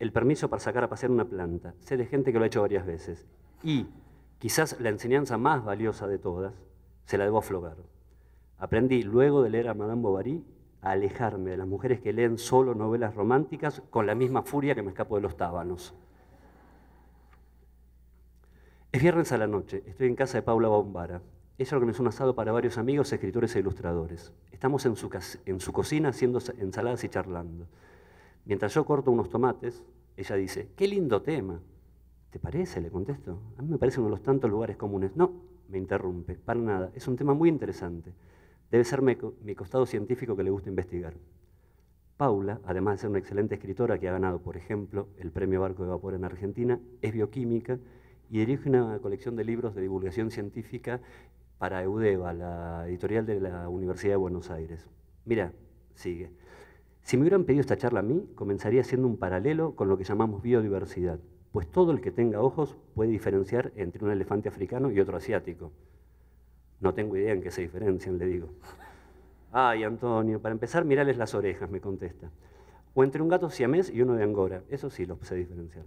el 0.00 0.10
permiso 0.10 0.50
para 0.50 0.58
sacar 0.58 0.82
a 0.82 0.88
pasear 0.88 1.12
una 1.12 1.24
planta. 1.24 1.72
Sé 1.78 1.96
de 1.96 2.04
gente 2.04 2.32
que 2.32 2.38
lo 2.38 2.42
ha 2.42 2.48
hecho 2.48 2.62
varias 2.62 2.84
veces. 2.84 3.28
Y 3.62 3.86
quizás 4.40 4.80
la 4.80 4.88
enseñanza 4.88 5.38
más 5.38 5.64
valiosa 5.64 6.08
de 6.08 6.18
todas, 6.18 6.52
se 7.04 7.16
la 7.16 7.22
debo 7.22 7.38
a 7.38 7.76
Aprendí, 8.58 9.04
luego 9.04 9.44
de 9.44 9.50
leer 9.50 9.68
a 9.68 9.74
Madame 9.74 10.02
Bovary, 10.02 10.44
a 10.82 10.90
alejarme 10.90 11.52
de 11.52 11.58
las 11.58 11.68
mujeres 11.68 12.00
que 12.00 12.12
leen 12.12 12.38
solo 12.38 12.74
novelas 12.74 13.14
románticas 13.14 13.84
con 13.88 14.04
la 14.08 14.16
misma 14.16 14.42
furia 14.42 14.74
que 14.74 14.82
me 14.82 14.88
escapo 14.88 15.14
de 15.14 15.22
los 15.22 15.36
tábanos. 15.36 15.94
Es 18.90 19.00
viernes 19.00 19.30
a 19.30 19.38
la 19.38 19.46
noche, 19.46 19.84
estoy 19.86 20.08
en 20.08 20.16
casa 20.16 20.38
de 20.38 20.42
Paula 20.42 20.66
Bombara. 20.66 21.22
Ella 21.56 21.76
organizó 21.76 22.02
un 22.02 22.08
asado 22.08 22.34
para 22.34 22.50
varios 22.50 22.78
amigos, 22.78 23.12
escritores 23.12 23.54
e 23.54 23.60
ilustradores. 23.60 24.32
Estamos 24.50 24.84
en 24.86 24.96
su 25.60 25.72
cocina 25.72 26.08
haciendo 26.08 26.40
ensaladas 26.58 27.04
y 27.04 27.08
charlando. 27.08 27.68
Mientras 28.50 28.74
yo 28.74 28.84
corto 28.84 29.12
unos 29.12 29.30
tomates, 29.30 29.80
ella 30.16 30.34
dice, 30.34 30.70
qué 30.74 30.88
lindo 30.88 31.22
tema. 31.22 31.60
¿Te 32.30 32.40
parece? 32.40 32.80
Le 32.80 32.90
contesto. 32.90 33.38
A 33.56 33.62
mí 33.62 33.68
me 33.68 33.78
parece 33.78 34.00
uno 34.00 34.08
de 34.08 34.16
los 34.16 34.24
tantos 34.24 34.50
lugares 34.50 34.76
comunes. 34.76 35.14
No, 35.14 35.30
me 35.68 35.78
interrumpe, 35.78 36.34
para 36.34 36.58
nada. 36.58 36.90
Es 36.92 37.06
un 37.06 37.14
tema 37.14 37.32
muy 37.32 37.48
interesante. 37.48 38.12
Debe 38.68 38.82
ser 38.82 39.02
mi 39.02 39.54
costado 39.54 39.86
científico 39.86 40.34
que 40.34 40.42
le 40.42 40.50
gusta 40.50 40.68
investigar. 40.68 41.14
Paula, 42.16 42.60
además 42.64 42.94
de 42.94 42.98
ser 43.02 43.10
una 43.10 43.20
excelente 43.20 43.54
escritora 43.54 44.00
que 44.00 44.08
ha 44.08 44.12
ganado, 44.12 44.40
por 44.40 44.56
ejemplo, 44.56 45.06
el 45.18 45.30
Premio 45.30 45.60
Barco 45.60 45.84
de 45.84 45.90
Vapor 45.90 46.14
en 46.14 46.24
Argentina, 46.24 46.80
es 47.02 47.12
bioquímica 47.12 47.78
y 48.30 48.40
dirige 48.40 48.68
una 48.68 48.98
colección 48.98 49.36
de 49.36 49.44
libros 49.44 49.76
de 49.76 49.82
divulgación 49.82 50.32
científica 50.32 51.00
para 51.58 51.84
Eudeva, 51.84 52.32
la 52.32 52.88
editorial 52.88 53.26
de 53.26 53.38
la 53.38 53.68
Universidad 53.68 54.14
de 54.14 54.16
Buenos 54.16 54.50
Aires. 54.50 54.88
Mira, 55.24 55.52
sigue. 55.94 56.32
Si 57.02 57.16
me 57.16 57.22
hubieran 57.22 57.44
pedido 57.44 57.60
esta 57.60 57.76
charla 57.76 58.00
a 58.00 58.04
mí, 58.04 58.28
comenzaría 58.34 58.84
siendo 58.84 59.08
un 59.08 59.16
paralelo 59.16 59.74
con 59.74 59.88
lo 59.88 59.96
que 59.98 60.04
llamamos 60.04 60.42
biodiversidad, 60.42 61.18
pues 61.52 61.66
todo 61.70 61.92
el 61.92 62.00
que 62.00 62.10
tenga 62.10 62.40
ojos 62.40 62.76
puede 62.94 63.10
diferenciar 63.10 63.72
entre 63.76 64.04
un 64.04 64.12
elefante 64.12 64.48
africano 64.48 64.90
y 64.90 65.00
otro 65.00 65.16
asiático. 65.16 65.72
No 66.80 66.94
tengo 66.94 67.16
idea 67.16 67.32
en 67.32 67.42
qué 67.42 67.50
se 67.50 67.62
diferencian, 67.62 68.18
le 68.18 68.26
digo. 68.26 68.48
Ay, 69.52 69.82
Antonio, 69.82 70.40
para 70.40 70.52
empezar, 70.52 70.84
mirales 70.84 71.16
las 71.16 71.34
orejas, 71.34 71.70
me 71.70 71.80
contesta. 71.80 72.30
O 72.94 73.02
entre 73.02 73.22
un 73.22 73.28
gato 73.28 73.50
siamés 73.50 73.90
y 73.90 74.00
uno 74.02 74.14
de 74.14 74.22
Angora, 74.22 74.62
eso 74.70 74.90
sí 74.90 75.06
los 75.06 75.18
sé 75.20 75.34
diferenciar. 75.34 75.84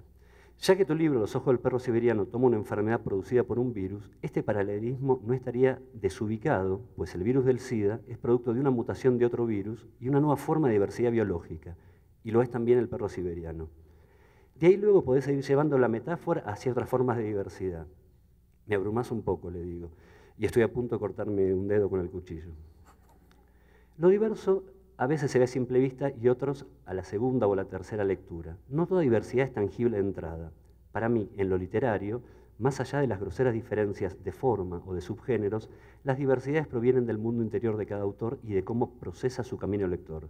Ya 0.63 0.77
que 0.77 0.85
tu 0.85 0.95
libro, 0.95 1.19
Los 1.19 1.35
ojos 1.35 1.47
del 1.47 1.59
perro 1.59 1.77
siberiano, 1.77 2.25
toma 2.25 2.47
una 2.47 2.55
enfermedad 2.55 3.01
producida 3.01 3.43
por 3.43 3.59
un 3.59 3.73
virus, 3.73 4.09
este 4.21 4.43
paralelismo 4.43 5.21
no 5.25 5.33
estaría 5.33 5.81
desubicado, 5.91 6.79
pues 6.95 7.13
el 7.15 7.23
virus 7.23 7.43
del 7.43 7.59
SIDA 7.59 7.99
es 8.07 8.17
producto 8.17 8.53
de 8.53 8.61
una 8.61 8.71
mutación 8.71 9.17
de 9.17 9.25
otro 9.25 9.45
virus 9.45 9.85
y 9.99 10.07
una 10.07 10.21
nueva 10.21 10.37
forma 10.37 10.69
de 10.69 10.75
diversidad 10.75 11.11
biológica, 11.11 11.75
y 12.23 12.31
lo 12.31 12.41
es 12.41 12.49
también 12.49 12.79
el 12.79 12.87
perro 12.87 13.09
siberiano. 13.09 13.67
De 14.57 14.67
ahí 14.67 14.77
luego 14.77 15.03
podés 15.03 15.25
seguir 15.25 15.43
llevando 15.43 15.77
la 15.77 15.89
metáfora 15.89 16.43
hacia 16.45 16.71
otras 16.71 16.87
formas 16.87 17.17
de 17.17 17.25
diversidad. 17.25 17.85
Me 18.65 18.75
abrumas 18.75 19.11
un 19.11 19.21
poco, 19.21 19.51
le 19.51 19.61
digo, 19.61 19.89
y 20.37 20.45
estoy 20.45 20.63
a 20.63 20.71
punto 20.71 20.95
de 20.95 20.99
cortarme 20.99 21.53
un 21.53 21.67
dedo 21.67 21.89
con 21.89 21.99
el 21.99 22.09
cuchillo. 22.09 22.53
Lo 23.97 24.07
diverso 24.07 24.63
a 24.97 25.07
veces 25.07 25.31
se 25.31 25.39
ve 25.39 25.45
a 25.45 25.47
simple 25.47 25.79
vista 25.79 26.11
y 26.11 26.27
otros 26.27 26.67
a 26.85 26.93
la 26.93 27.03
segunda 27.03 27.47
o 27.47 27.55
la 27.55 27.65
tercera 27.65 28.03
lectura. 28.03 28.57
No 28.69 28.87
toda 28.87 29.01
diversidad 29.01 29.47
es 29.47 29.53
tangible 29.53 29.97
de 29.97 30.03
entrada. 30.03 30.51
Para 30.91 31.09
mí, 31.09 31.31
en 31.35 31.49
lo 31.49 31.57
literario, 31.57 32.21
más 32.59 32.79
allá 32.79 32.99
de 32.99 33.07
las 33.07 33.19
groseras 33.19 33.53
diferencias 33.53 34.23
de 34.23 34.31
forma 34.31 34.83
o 34.85 34.93
de 34.93 35.01
subgéneros, 35.01 35.69
las 36.03 36.17
diversidades 36.17 36.67
provienen 36.67 37.05
del 37.05 37.17
mundo 37.17 37.43
interior 37.43 37.77
de 37.77 37.87
cada 37.87 38.03
autor 38.03 38.39
y 38.43 38.53
de 38.53 38.63
cómo 38.63 38.99
procesa 38.99 39.43
su 39.43 39.57
camino 39.57 39.87
lector. 39.87 40.29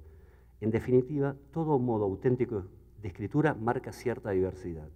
En 0.62 0.72
definitiva, 0.72 1.36
todo 1.52 1.78
modo 1.80 2.06
auténtico 2.06 2.64
de 3.02 3.08
escritura 3.10 3.54
marca 3.54 3.92
cierta 3.92 4.32
diversidad. 4.32 4.88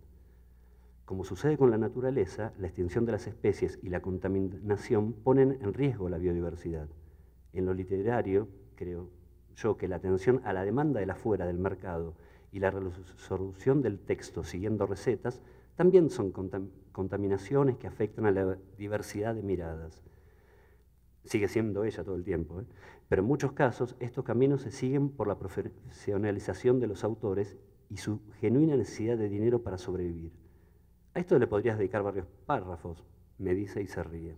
Como 1.04 1.26
sucede 1.26 1.58
con 1.58 1.72
la 1.72 1.78
naturaleza, 1.78 2.54
la 2.58 2.68
extinción 2.68 3.06
de 3.06 3.14
las 3.14 3.28
especies 3.28 3.80
y 3.82 3.90
la 3.90 4.02
contaminación 4.02 5.14
ponen 5.14 5.58
en 5.62 5.74
riesgo 5.74 6.10
la 6.10 6.18
biodiversidad 6.18 6.88
en 7.54 7.66
lo 7.66 7.74
literario, 7.74 8.48
creo 8.76 9.10
yo, 9.58 9.76
que 9.76 9.88
la 9.88 9.98
atención 9.98 10.42
a 10.46 10.54
la 10.54 10.64
demanda 10.64 11.00
de 11.00 11.06
la 11.06 11.16
fuera 11.16 11.46
del 11.46 11.58
mercado 11.58 12.16
y 12.52 12.60
la 12.60 12.72
resolución 12.72 13.82
del 13.82 14.00
texto 14.00 14.44
siguiendo 14.44 14.86
recetas 14.86 15.42
también 15.76 16.10
son 16.10 16.32
contaminaciones 16.92 17.78
que 17.78 17.88
afectan 17.88 18.26
a 18.26 18.32
la 18.32 18.58
diversidad 18.78 19.36
de 19.36 19.44
miradas. 19.44 20.04
Sigue 21.24 21.48
siendo 21.48 21.84
ella 21.84 22.04
todo 22.04 22.16
el 22.16 22.24
tiempo, 22.24 22.62
¿eh? 22.62 22.66
pero 23.10 23.22
en 23.22 23.28
muchos 23.28 23.52
casos 23.52 23.96
estos 24.00 24.24
caminos 24.24 24.62
se 24.62 24.72
siguen 24.72 25.10
por 25.10 25.28
la 25.28 25.38
profesionalización 25.38 26.80
de 26.80 26.88
los 26.88 27.04
autores 27.04 27.58
y 27.90 27.98
su 27.98 28.22
genuina 28.40 28.76
necesidad 28.76 29.18
de 29.18 29.30
dinero 29.30 29.62
para 29.62 29.78
sobrevivir. 29.78 30.32
A 31.14 31.20
esto 31.20 31.38
le 31.38 31.48
podrías 31.48 31.78
dedicar 31.78 32.04
varios 32.04 32.28
párrafos, 32.46 33.04
me 33.38 33.54
dice 33.54 33.82
y 33.82 33.88
se 33.88 34.04
ríe. 34.04 34.38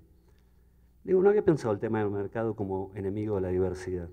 Digo, 1.04 1.22
no 1.22 1.30
había 1.30 1.46
pensado 1.46 1.74
el 1.74 1.80
tema 1.80 2.00
del 2.00 2.10
mercado 2.10 2.56
como 2.56 2.92
enemigo 2.96 3.36
de 3.36 3.42
la 3.42 3.50
diversidad. 3.50 4.10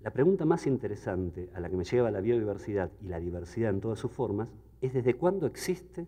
La 0.00 0.10
pregunta 0.10 0.44
más 0.44 0.66
interesante 0.66 1.50
a 1.54 1.60
la 1.60 1.68
que 1.68 1.76
me 1.76 1.84
lleva 1.84 2.10
la 2.10 2.20
biodiversidad 2.20 2.90
y 3.02 3.08
la 3.08 3.20
diversidad 3.20 3.70
en 3.70 3.80
todas 3.80 3.98
sus 3.98 4.10
formas 4.10 4.48
es 4.80 4.94
desde 4.94 5.14
cuándo 5.14 5.46
existe 5.46 6.06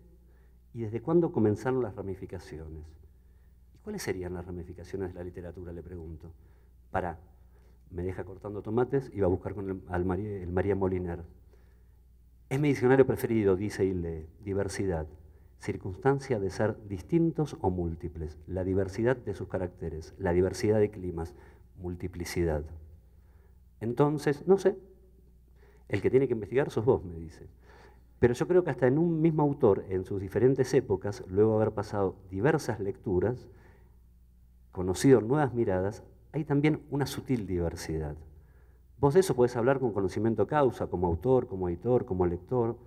y 0.73 0.81
desde 0.81 1.01
cuándo 1.01 1.31
comenzaron 1.31 1.83
las 1.83 1.95
ramificaciones. 1.95 2.83
¿Y 3.75 3.77
cuáles 3.83 4.01
serían 4.01 4.33
las 4.33 4.45
ramificaciones 4.45 5.13
de 5.13 5.19
la 5.19 5.23
literatura? 5.23 5.71
Le 5.71 5.83
pregunto. 5.83 6.31
Para, 6.89 7.19
me 7.91 8.03
deja 8.03 8.23
cortando 8.23 8.63
tomates 8.63 9.11
y 9.13 9.19
va 9.19 9.27
a 9.27 9.29
buscar 9.29 9.53
con 9.53 9.69
el, 9.69 10.05
María, 10.05 10.41
el 10.41 10.51
María 10.51 10.75
Moliner. 10.75 11.23
Es 12.49 12.59
mi 12.59 12.69
diccionario 12.69 13.05
preferido, 13.05 13.55
dice 13.55 13.85
y 13.85 13.93
lee, 13.93 14.27
diversidad 14.43 15.07
circunstancia 15.63 16.41
de 16.41 16.49
ser 16.49 16.75
distintos 16.89 17.55
o 17.61 17.69
múltiples, 17.69 18.37
la 18.47 18.65
diversidad 18.65 19.15
de 19.15 19.33
sus 19.33 19.47
caracteres, 19.47 20.13
la 20.17 20.33
diversidad 20.33 20.77
de 20.77 20.91
climas, 20.91 21.33
multiplicidad. 21.77 22.65
Entonces, 23.83 24.47
no 24.47 24.57
sé, 24.57 24.77
el 25.89 26.01
que 26.01 26.09
tiene 26.09 26.27
que 26.27 26.33
investigar 26.33 26.71
sos 26.71 26.85
vos, 26.85 27.03
me 27.03 27.19
dice. 27.19 27.47
Pero 28.17 28.33
yo 28.33 28.47
creo 28.47 28.63
que 28.63 28.69
hasta 28.69 28.87
en 28.87 28.97
un 28.97 29.21
mismo 29.21 29.43
autor, 29.43 29.83
en 29.89 30.05
sus 30.05 30.21
diferentes 30.21 30.73
épocas, 30.73 31.21
luego 31.27 31.51
de 31.51 31.55
haber 31.57 31.73
pasado 31.73 32.15
diversas 32.31 32.79
lecturas, 32.79 33.49
conocido 34.71 35.19
nuevas 35.19 35.53
miradas, 35.53 36.01
hay 36.31 36.45
también 36.45 36.81
una 36.91 37.05
sutil 37.05 37.45
diversidad. 37.45 38.15
Vos 39.01 39.15
de 39.15 39.19
eso 39.19 39.35
podés 39.35 39.57
hablar 39.57 39.79
con 39.79 39.91
conocimiento 39.91 40.47
causa, 40.47 40.87
como 40.87 41.07
autor, 41.07 41.47
como 41.47 41.67
editor, 41.67 42.05
como 42.05 42.25
lector, 42.25 42.77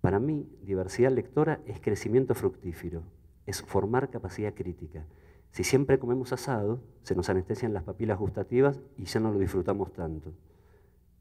para 0.00 0.20
mí, 0.20 0.48
diversidad 0.62 1.10
lectora 1.10 1.60
es 1.66 1.80
crecimiento 1.80 2.36
fructífero, 2.36 3.02
es 3.46 3.62
formar 3.62 4.10
capacidad 4.10 4.54
crítica. 4.54 5.04
Si 5.52 5.64
siempre 5.64 5.98
comemos 5.98 6.32
asado, 6.32 6.80
se 7.02 7.14
nos 7.14 7.28
anestesian 7.28 7.72
las 7.72 7.82
papilas 7.82 8.18
gustativas 8.18 8.80
y 8.96 9.04
ya 9.04 9.20
no 9.20 9.32
lo 9.32 9.38
disfrutamos 9.38 9.92
tanto. 9.92 10.32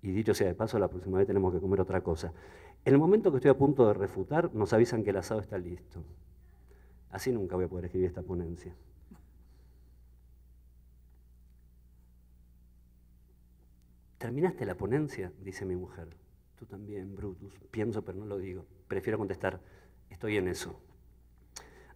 Y 0.02 0.12
dicho 0.12 0.34
sea 0.34 0.48
de 0.48 0.56
paso, 0.56 0.80
la 0.80 0.88
próxima 0.88 1.18
vez 1.18 1.28
tenemos 1.28 1.54
que 1.54 1.60
comer 1.60 1.82
otra 1.82 2.02
cosa. 2.02 2.34
En 2.86 2.94
el 2.94 3.00
momento 3.00 3.32
que 3.32 3.38
estoy 3.38 3.52
a 3.52 3.58
punto 3.58 3.88
de 3.88 3.94
refutar, 3.94 4.54
nos 4.54 4.72
avisan 4.72 5.04
que 5.04 5.10
el 5.10 5.18
asado 5.18 5.42
está 5.42 5.58
listo. 5.58 6.04
Así 7.10 7.32
nunca 7.32 7.56
voy 7.56 7.66
a 7.66 7.68
poder 7.68 7.86
escribir 7.86 8.08
esta 8.08 8.22
ponencia. 8.22 8.76
¿Terminaste 14.20 14.66
la 14.66 14.76
ponencia? 14.76 15.32
dice 15.42 15.66
mi 15.66 15.76
mujer. 15.76 16.10
Tú 16.58 16.66
también, 16.66 17.16
Brutus. 17.16 17.54
Pienso, 17.72 18.04
pero 18.04 18.20
no 18.20 18.26
lo 18.26 18.38
digo. 18.38 18.66
Prefiero 18.88 19.18
contestar, 19.18 19.62
estoy 20.10 20.38
en 20.38 20.50
eso. 20.50 20.80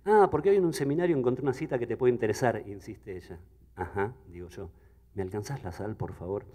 Ah, 0.06 0.28
porque 0.30 0.50
hoy 0.50 0.58
en 0.58 0.66
un 0.66 0.74
seminario 0.74 1.18
encontré 1.18 1.44
una 1.44 1.54
cita 1.54 1.80
que 1.80 1.88
te 1.88 1.96
puede 1.96 2.12
interesar, 2.12 2.62
insiste 2.68 3.16
ella. 3.16 3.40
Ajá, 3.76 4.14
digo 4.28 4.50
yo. 4.50 4.70
¿Me 5.16 5.22
alcanzás 5.22 5.64
la 5.64 5.72
sal, 5.72 5.96
por 5.96 6.14
favor? 6.14 6.46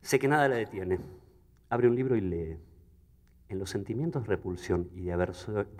Sé 0.00 0.18
que 0.18 0.28
nada 0.28 0.48
la 0.48 0.56
detiene. 0.56 0.98
Abre 1.68 1.88
un 1.88 1.96
libro 1.96 2.16
y 2.16 2.22
lee. 2.22 2.56
En 3.50 3.58
los 3.58 3.70
sentimientos 3.70 4.22
de 4.22 4.28
repulsión 4.28 4.88
y 4.94 5.02
de, 5.02 5.12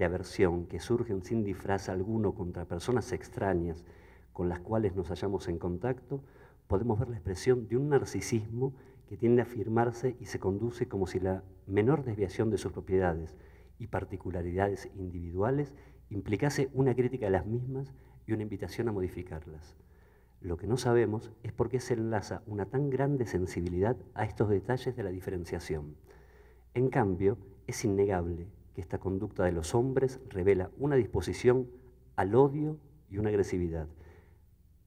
aversión 0.05 0.67
que 0.67 0.81
surgen 0.81 1.23
sin 1.23 1.45
disfraz 1.45 1.89
alguno 1.89 2.35
contra 2.35 2.67
personas 2.67 3.13
extrañas 3.13 3.85
con 4.35 4.49
las 4.49 4.61
cuales 4.61 4.95
nos 4.95 5.09
hallamos 5.09 5.49
en 5.49 5.59
contacto, 5.59 6.23
podemos 6.67 6.99
ver 6.99 7.09
la 7.09 7.17
expresión 7.17 7.69
de 7.69 7.77
un 7.77 7.89
narcisismo 7.89 8.75
que 9.09 9.17
tiende 9.17 9.41
a 9.41 9.45
afirmarse 9.45 10.17
y 10.21 10.27
se 10.27 10.39
conduce 10.39 10.89
como 10.89 11.07
si 11.07 11.21
la 11.21 11.43
menor 11.67 12.05
desviación 12.05 12.51
de 12.51 12.59
sus 12.59 12.73
propiedades 12.73 13.35
y 13.79 13.87
particularidades 13.87 14.91
individuales 14.95 15.73
implicase 16.11 16.71
una 16.73 16.95
crítica 16.95 17.27
de 17.27 17.33
las 17.33 17.47
mismas 17.47 17.93
y 18.27 18.33
una 18.33 18.43
invitación 18.43 18.89
a 18.89 18.93
modificarlas. 18.93 19.77
Lo 20.41 20.57
que 20.57 20.67
no 20.67 20.77
sabemos 20.77 21.33
es 21.43 21.53
por 21.53 21.69
qué 21.69 21.81
se 21.81 21.95
enlaza 21.95 22.43
una 22.47 22.67
tan 22.67 22.91
grande 22.91 23.27
sensibilidad 23.27 23.97
a 24.15 24.25
estos 24.25 24.49
detalles 24.49 24.95
de 24.95 25.03
la 25.03 25.11
diferenciación. 25.11 25.97
En 26.75 26.91
cambio, 26.91 27.39
es 27.67 27.85
innegable 27.85 28.49
que 28.75 28.81
esta 28.81 28.99
conducta 28.99 29.45
de 29.45 29.53
los 29.53 29.75
hombres 29.75 30.21
revela 30.29 30.71
una 30.79 30.97
disposición 30.97 31.69
al 32.15 32.35
odio 32.35 32.79
y 33.11 33.19
una 33.19 33.31
agresividad, 33.31 33.89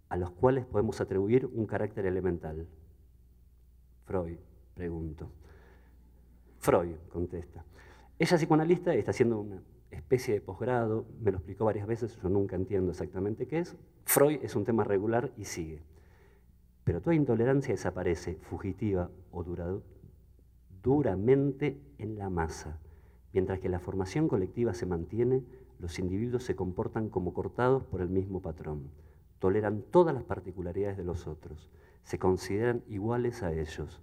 a 0.10 0.18
los 0.18 0.32
cuales 0.32 0.66
podemos 0.66 1.02
atribuir 1.02 1.46
un 1.48 1.66
carácter 1.66 2.06
elemental, 2.06 2.68
Freud, 4.06 4.38
pregunto. 4.74 5.32
Freud, 6.60 6.96
contesta. 7.10 7.64
Ella 8.20 8.38
psicoanalista 8.38 8.94
está 8.94 9.12
haciendo 9.12 9.40
una 9.40 9.62
especie 10.12 10.34
de 10.34 10.42
posgrado, 10.42 11.06
me 11.22 11.32
lo 11.32 11.38
explicó 11.38 11.64
varias 11.64 11.88
veces, 11.88 12.20
yo 12.22 12.28
nunca 12.28 12.58
entiendo 12.58 12.92
exactamente 12.92 13.48
qué 13.48 13.60
es. 13.60 13.78
Freud 14.04 14.40
es 14.44 14.58
un 14.58 14.66
tema 14.66 14.84
regular 14.84 15.32
y 15.38 15.46
sigue. 15.46 15.84
Pero 16.84 17.00
toda 17.00 17.16
intolerancia 17.16 17.74
desaparece, 17.74 18.36
fugitiva 18.42 19.10
o 19.32 19.46
duramente 20.84 21.80
en 21.98 22.18
la 22.18 22.30
masa. 22.30 22.78
Mientras 23.32 23.62
que 23.62 23.70
la 23.70 23.80
formación 23.80 24.28
colectiva 24.28 24.74
se 24.74 24.86
mantiene, 24.86 25.46
los 25.80 25.98
individuos 25.98 26.44
se 26.44 26.58
comportan 26.58 27.08
como 27.08 27.34
cortados 27.34 27.86
por 27.86 28.02
el 28.02 28.10
mismo 28.10 28.42
patrón. 28.42 28.92
Toleran 29.40 29.82
todas 29.92 30.14
las 30.14 30.26
particularidades 30.26 30.98
de 30.98 31.06
los 31.06 31.26
otros 31.26 31.72
se 32.04 32.20
consideran 32.20 32.84
iguales 32.90 33.44
a 33.44 33.54
ellos 33.54 34.02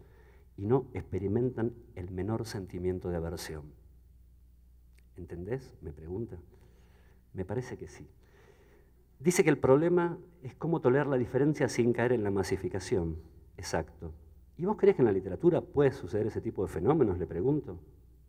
y 0.56 0.64
no 0.64 0.86
experimentan 0.94 1.74
el 1.96 2.10
menor 2.10 2.46
sentimiento 2.46 3.10
de 3.10 3.16
aversión. 3.16 3.64
¿Entendés? 5.18 5.74
Me 5.82 5.92
pregunta. 5.92 6.38
Me 7.34 7.44
parece 7.44 7.76
que 7.76 7.88
sí. 7.88 8.08
Dice 9.18 9.42
que 9.42 9.50
el 9.50 9.58
problema 9.58 10.16
es 10.42 10.54
cómo 10.54 10.80
tolerar 10.80 11.08
la 11.08 11.18
diferencia 11.18 11.68
sin 11.68 11.92
caer 11.92 12.12
en 12.12 12.22
la 12.22 12.30
masificación. 12.30 13.16
Exacto. 13.56 14.12
¿Y 14.56 14.64
vos 14.64 14.76
crees 14.76 14.96
que 14.96 15.02
en 15.02 15.06
la 15.06 15.12
literatura 15.12 15.60
puede 15.60 15.90
suceder 15.90 16.28
ese 16.28 16.40
tipo 16.40 16.62
de 16.62 16.68
fenómenos? 16.68 17.18
Le 17.18 17.26
pregunto. 17.26 17.78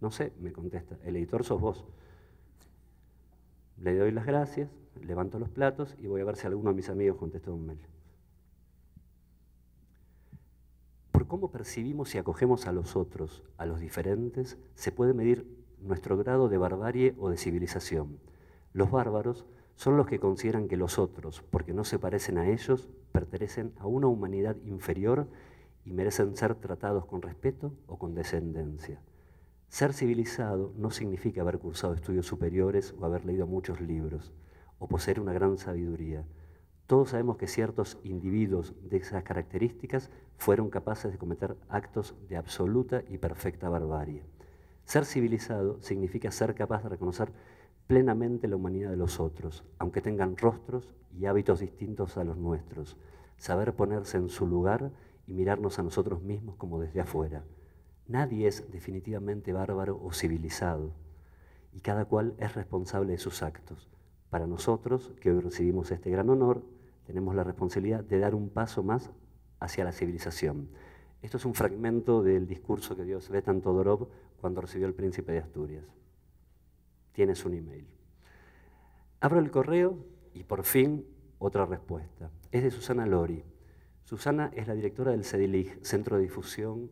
No 0.01 0.09
sé, 0.11 0.33
me 0.39 0.51
contesta. 0.51 0.97
El 1.03 1.15
editor 1.15 1.43
sos 1.43 1.61
vos. 1.61 1.85
Le 3.77 3.95
doy 3.95 4.11
las 4.11 4.25
gracias, 4.25 4.69
levanto 5.01 5.39
los 5.39 5.49
platos 5.49 5.95
y 5.99 6.07
voy 6.07 6.21
a 6.21 6.25
ver 6.25 6.35
si 6.35 6.47
alguno 6.47 6.71
de 6.71 6.75
mis 6.75 6.89
amigos 6.89 7.17
contestó 7.17 7.53
un 7.53 7.67
mail. 7.67 7.85
Por 11.11 11.27
cómo 11.27 11.51
percibimos 11.51 12.13
y 12.15 12.17
acogemos 12.17 12.65
a 12.67 12.71
los 12.71 12.95
otros, 12.95 13.43
a 13.57 13.65
los 13.65 13.79
diferentes, 13.79 14.57
se 14.73 14.91
puede 14.91 15.13
medir 15.13 15.58
nuestro 15.81 16.17
grado 16.17 16.49
de 16.49 16.57
barbarie 16.57 17.15
o 17.17 17.29
de 17.29 17.37
civilización. 17.37 18.19
Los 18.73 18.91
bárbaros 18.91 19.45
son 19.75 19.97
los 19.97 20.07
que 20.07 20.19
consideran 20.19 20.67
que 20.67 20.77
los 20.77 20.99
otros, 20.99 21.41
porque 21.49 21.73
no 21.73 21.83
se 21.83 21.99
parecen 21.99 22.37
a 22.37 22.49
ellos, 22.49 22.89
pertenecen 23.11 23.73
a 23.79 23.87
una 23.87 24.07
humanidad 24.07 24.57
inferior 24.65 25.27
y 25.85 25.93
merecen 25.93 26.35
ser 26.35 26.55
tratados 26.55 27.05
con 27.05 27.21
respeto 27.21 27.73
o 27.87 27.97
con 27.97 28.13
descendencia. 28.13 29.01
Ser 29.69 29.93
civilizado 29.93 30.73
no 30.75 30.91
significa 30.91 31.41
haber 31.41 31.59
cursado 31.59 31.93
estudios 31.93 32.25
superiores 32.25 32.93
o 32.99 33.05
haber 33.05 33.23
leído 33.25 33.47
muchos 33.47 33.79
libros 33.79 34.33
o 34.79 34.87
poseer 34.87 35.19
una 35.19 35.33
gran 35.33 35.57
sabiduría. 35.57 36.25
Todos 36.87 37.11
sabemos 37.11 37.37
que 37.37 37.47
ciertos 37.47 37.99
individuos 38.03 38.73
de 38.81 38.97
esas 38.97 39.23
características 39.23 40.09
fueron 40.37 40.69
capaces 40.69 41.11
de 41.11 41.19
cometer 41.19 41.55
actos 41.69 42.15
de 42.27 42.35
absoluta 42.35 43.03
y 43.07 43.19
perfecta 43.19 43.69
barbarie. 43.69 44.23
Ser 44.89 45.05
civilizado 45.05 45.79
significa 45.83 46.31
ser 46.31 46.55
capaz 46.55 46.81
de 46.81 46.89
reconocer 46.89 47.31
plenamente 47.85 48.47
la 48.47 48.55
humanidad 48.55 48.89
de 48.89 48.97
los 48.97 49.19
otros, 49.19 49.63
aunque 49.77 50.01
tengan 50.01 50.35
rostros 50.35 50.95
y 51.15 51.27
hábitos 51.27 51.59
distintos 51.59 52.17
a 52.17 52.23
los 52.23 52.37
nuestros, 52.37 52.97
saber 53.37 53.75
ponerse 53.75 54.17
en 54.17 54.29
su 54.29 54.47
lugar 54.47 54.91
y 55.27 55.33
mirarnos 55.35 55.77
a 55.77 55.83
nosotros 55.83 56.23
mismos 56.23 56.55
como 56.55 56.79
desde 56.79 57.01
afuera. 57.01 57.43
Nadie 58.07 58.47
es 58.47 58.71
definitivamente 58.71 59.53
bárbaro 59.53 60.01
o 60.03 60.11
civilizado, 60.11 60.95
y 61.71 61.81
cada 61.81 62.05
cual 62.05 62.33
es 62.39 62.55
responsable 62.55 63.11
de 63.11 63.19
sus 63.19 63.43
actos. 63.43 63.91
Para 64.31 64.47
nosotros, 64.47 65.13
que 65.21 65.29
hoy 65.29 65.39
recibimos 65.39 65.91
este 65.91 66.09
gran 66.09 66.31
honor, 66.31 66.63
tenemos 67.05 67.35
la 67.35 67.43
responsabilidad 67.43 68.03
de 68.03 68.17
dar 68.17 68.33
un 68.33 68.49
paso 68.49 68.81
más 68.81 69.11
hacia 69.59 69.83
la 69.83 69.91
civilización. 69.91 70.67
Esto 71.21 71.37
es 71.37 71.45
un 71.45 71.53
fragmento 71.53 72.23
del 72.23 72.47
discurso 72.47 72.95
que 72.95 73.03
dio 73.03 73.21
Svetan 73.21 73.61
Todorov 73.61 74.07
cuando 74.39 74.61
recibió 74.61 74.87
el 74.87 74.93
príncipe 74.93 75.31
de 75.31 75.39
Asturias. 75.39 75.85
Tienes 77.11 77.45
un 77.45 77.53
email. 77.53 77.87
Abro 79.19 79.39
el 79.39 79.51
correo 79.51 79.97
y 80.33 80.43
por 80.43 80.63
fin 80.63 81.05
otra 81.37 81.65
respuesta. 81.65 82.31
Es 82.51 82.63
de 82.63 82.71
Susana 82.71 83.05
Lori. 83.05 83.43
Susana 84.03 84.51
es 84.55 84.67
la 84.67 84.73
directora 84.73 85.11
del 85.11 85.23
CEDILIG, 85.23 85.85
Centro 85.85 86.17
de 86.17 86.23
Difusión 86.23 86.89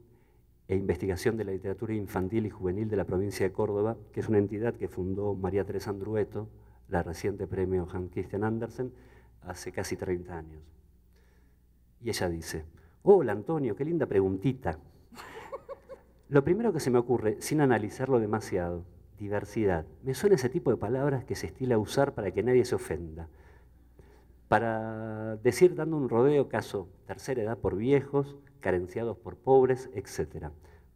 e 0.67 0.75
Investigación 0.75 1.37
de 1.37 1.45
la 1.45 1.51
Literatura 1.51 1.93
Infantil 1.93 2.45
y 2.45 2.49
Juvenil 2.49 2.89
de 2.89 2.97
la 2.97 3.05
provincia 3.05 3.45
de 3.45 3.53
Córdoba, 3.53 3.97
que 4.11 4.19
es 4.19 4.27
una 4.27 4.37
entidad 4.37 4.75
que 4.75 4.87
fundó 4.87 5.33
María 5.33 5.63
Teresa 5.63 5.89
Andrueto, 5.89 6.49
la 6.89 7.03
reciente 7.03 7.47
premio 7.47 7.87
Hans 7.91 8.11
Christian 8.11 8.43
Andersen, 8.43 8.93
hace 9.41 9.71
casi 9.71 9.95
30 9.95 10.37
años. 10.37 10.61
Y 12.01 12.09
ella 12.09 12.29
dice, 12.29 12.65
hola 13.03 13.31
Antonio, 13.31 13.75
qué 13.75 13.85
linda 13.85 14.05
preguntita. 14.05 14.77
Lo 16.29 16.43
primero 16.43 16.73
que 16.73 16.81
se 16.81 16.91
me 16.91 16.99
ocurre, 16.99 17.37
sin 17.39 17.61
analizarlo 17.61 18.19
demasiado, 18.19 18.83
diversidad. 19.17 19.85
Me 20.03 20.13
suena 20.13 20.35
ese 20.35 20.49
tipo 20.49 20.71
de 20.71 20.77
palabras 20.77 21.23
que 21.23 21.35
se 21.35 21.47
estila 21.47 21.77
usar 21.77 22.15
para 22.15 22.31
que 22.31 22.43
nadie 22.43 22.65
se 22.65 22.75
ofenda. 22.75 23.29
Para 24.49 25.37
decir, 25.37 25.73
dando 25.75 25.95
un 25.95 26.09
rodeo, 26.09 26.49
caso 26.49 26.89
tercera 27.05 27.43
edad 27.43 27.57
por 27.57 27.77
viejos, 27.77 28.35
carenciados 28.59 29.17
por 29.17 29.37
pobres, 29.37 29.89
etc. 29.93 30.49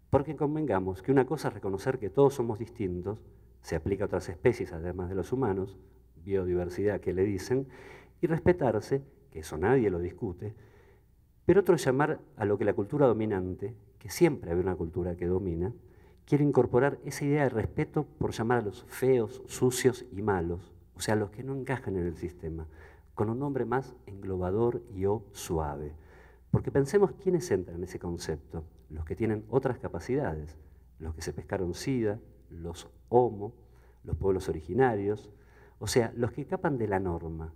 Porque 0.09 0.35
convengamos 0.35 1.01
que 1.01 1.13
una 1.13 1.25
cosa 1.25 1.47
es 1.47 1.53
reconocer 1.53 1.97
que 1.97 2.09
todos 2.09 2.33
somos 2.33 2.59
distintos, 2.59 3.19
se 3.61 3.77
aplica 3.77 4.03
a 4.03 4.07
otras 4.07 4.27
especies 4.27 4.73
además 4.73 5.07
de 5.07 5.15
los 5.15 5.31
humanos, 5.31 5.77
biodiversidad 6.25 6.99
que 6.99 7.13
le 7.13 7.23
dicen, 7.23 7.69
y 8.21 8.27
respetarse, 8.27 9.01
que 9.31 9.39
eso 9.39 9.57
nadie 9.57 9.89
lo 9.89 9.99
discute, 9.99 10.55
pero 11.45 11.61
otro 11.61 11.75
es 11.75 11.85
llamar 11.85 12.19
a 12.35 12.43
lo 12.43 12.57
que 12.57 12.65
la 12.65 12.73
cultura 12.73 13.07
dominante, 13.07 13.75
que 14.01 14.09
siempre 14.09 14.51
hay 14.51 14.57
una 14.57 14.75
cultura 14.75 15.15
que 15.15 15.27
domina, 15.27 15.71
quiere 16.25 16.43
incorporar 16.43 16.97
esa 17.05 17.23
idea 17.23 17.43
de 17.43 17.49
respeto 17.49 18.07
por 18.17 18.31
llamar 18.31 18.57
a 18.57 18.61
los 18.63 18.83
feos, 18.85 19.43
sucios 19.45 20.07
y 20.11 20.23
malos, 20.23 20.73
o 20.95 21.01
sea, 21.01 21.15
los 21.15 21.29
que 21.29 21.43
no 21.43 21.55
encajan 21.55 21.95
en 21.97 22.07
el 22.07 22.17
sistema, 22.17 22.65
con 23.13 23.29
un 23.29 23.37
nombre 23.37 23.63
más 23.63 23.95
englobador 24.07 24.81
y 24.95 25.05
o 25.05 25.23
suave. 25.33 25.93
Porque 26.49 26.71
pensemos 26.71 27.11
quiénes 27.11 27.51
entran 27.51 27.77
en 27.77 27.83
ese 27.83 27.99
concepto, 27.99 28.63
los 28.89 29.05
que 29.05 29.15
tienen 29.15 29.45
otras 29.49 29.77
capacidades, 29.77 30.57
los 30.97 31.13
que 31.13 31.21
se 31.21 31.31
pescaron 31.31 31.75
sida, 31.75 32.19
los 32.49 32.89
homo, 33.09 33.53
los 34.03 34.17
pueblos 34.17 34.49
originarios, 34.49 35.29
o 35.77 35.85
sea, 35.85 36.11
los 36.15 36.31
que 36.31 36.41
escapan 36.41 36.79
de 36.79 36.87
la 36.87 36.99
norma. 36.99 37.53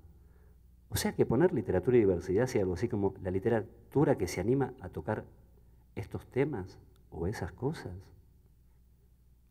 O 0.89 0.95
sea 0.95 1.15
que 1.15 1.25
poner 1.25 1.53
literatura 1.53 1.97
y 1.97 2.01
diversidad 2.01 2.45
sea 2.45 2.61
algo 2.61 2.75
así 2.75 2.87
como 2.87 3.15
la 3.23 3.31
literatura 3.31 4.15
que 4.15 4.27
se 4.27 4.41
anima 4.41 4.75
a 4.79 4.89
tocar 4.89 5.25
estos 5.95 6.25
temas 6.27 6.79
o 7.09 7.27
esas 7.27 7.51
cosas. 7.51 7.93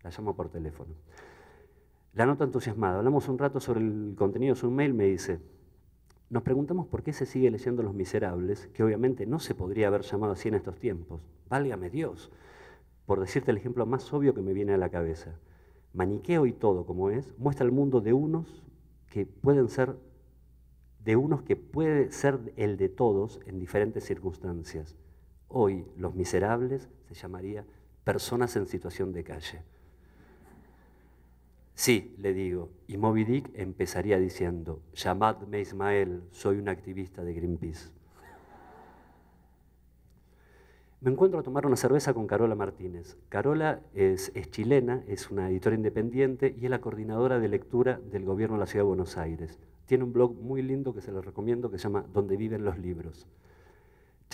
La 0.02 0.10
llamo 0.10 0.36
por 0.36 0.50
teléfono. 0.50 0.94
La 2.12 2.26
nota 2.26 2.44
entusiasmada. 2.44 2.98
Hablamos 2.98 3.28
un 3.28 3.38
rato 3.38 3.58
sobre 3.58 3.80
el 3.80 4.14
contenido 4.16 4.54
de 4.54 4.60
su 4.60 4.70
mail, 4.70 4.94
me 4.94 5.04
dice, 5.04 5.40
nos 6.30 6.42
preguntamos 6.42 6.86
por 6.86 7.02
qué 7.02 7.12
se 7.12 7.26
sigue 7.26 7.50
leyendo 7.50 7.82
Los 7.82 7.94
Miserables, 7.94 8.68
que 8.68 8.82
obviamente 8.82 9.26
no 9.26 9.38
se 9.38 9.54
podría 9.54 9.88
haber 9.88 10.02
llamado 10.02 10.32
así 10.32 10.48
en 10.48 10.54
estos 10.54 10.78
tiempos. 10.78 11.22
Válgame 11.48 11.90
Dios, 11.90 12.30
por 13.06 13.20
decirte 13.20 13.50
el 13.50 13.56
ejemplo 13.56 13.86
más 13.86 14.12
obvio 14.12 14.34
que 14.34 14.42
me 14.42 14.52
viene 14.52 14.74
a 14.74 14.78
la 14.78 14.90
cabeza. 14.90 15.38
Maniqueo 15.92 16.46
y 16.46 16.52
todo 16.52 16.86
como 16.86 17.10
es, 17.10 17.32
muestra 17.38 17.64
el 17.64 17.72
mundo 17.72 18.00
de 18.00 18.12
unos 18.12 18.64
que 19.08 19.26
pueden 19.26 19.68
ser, 19.68 19.96
de 21.04 21.16
unos 21.16 21.42
que 21.42 21.56
puede 21.56 22.10
ser 22.10 22.52
el 22.56 22.76
de 22.76 22.88
todos 22.88 23.40
en 23.46 23.58
diferentes 23.58 24.04
circunstancias. 24.04 24.96
Hoy, 25.56 25.86
Los 25.96 26.16
Miserables 26.16 26.88
se 27.06 27.14
llamaría 27.14 27.64
personas 28.02 28.56
en 28.56 28.66
situación 28.66 29.12
de 29.12 29.22
calle. 29.22 29.62
Sí, 31.76 32.12
le 32.18 32.34
digo, 32.34 32.70
y 32.88 32.96
Moby 32.96 33.22
Dick 33.22 33.50
empezaría 33.54 34.18
diciendo, 34.18 34.82
llamadme 34.94 35.60
Ismael, 35.60 36.24
soy 36.32 36.58
un 36.58 36.68
activista 36.68 37.22
de 37.22 37.34
Greenpeace. 37.34 37.90
Me 41.00 41.12
encuentro 41.12 41.38
a 41.38 41.44
tomar 41.44 41.66
una 41.66 41.76
cerveza 41.76 42.14
con 42.14 42.26
Carola 42.26 42.56
Martínez. 42.56 43.16
Carola 43.28 43.80
es, 43.94 44.32
chilena, 44.50 45.04
es 45.06 45.30
una 45.30 45.50
editora 45.50 45.76
independiente 45.76 46.52
y 46.58 46.64
es 46.64 46.70
la 46.70 46.80
coordinadora 46.80 47.38
de 47.38 47.48
lectura 47.48 48.00
del 48.10 48.24
gobierno 48.24 48.56
de 48.56 48.60
la 48.60 48.66
Ciudad 48.66 48.86
de 48.86 48.88
Buenos 48.88 49.16
Aires. 49.18 49.60
Tiene 49.86 50.02
un 50.02 50.12
blog 50.12 50.34
muy 50.34 50.62
lindo 50.62 50.92
que 50.92 51.00
se 51.00 51.12
lo 51.12 51.22
recomiendo 51.22 51.70
que 51.70 51.78
se 51.78 51.84
llama 51.84 52.04
Donde 52.12 52.36
viven 52.36 52.64
los 52.64 52.76
libros. 52.76 53.28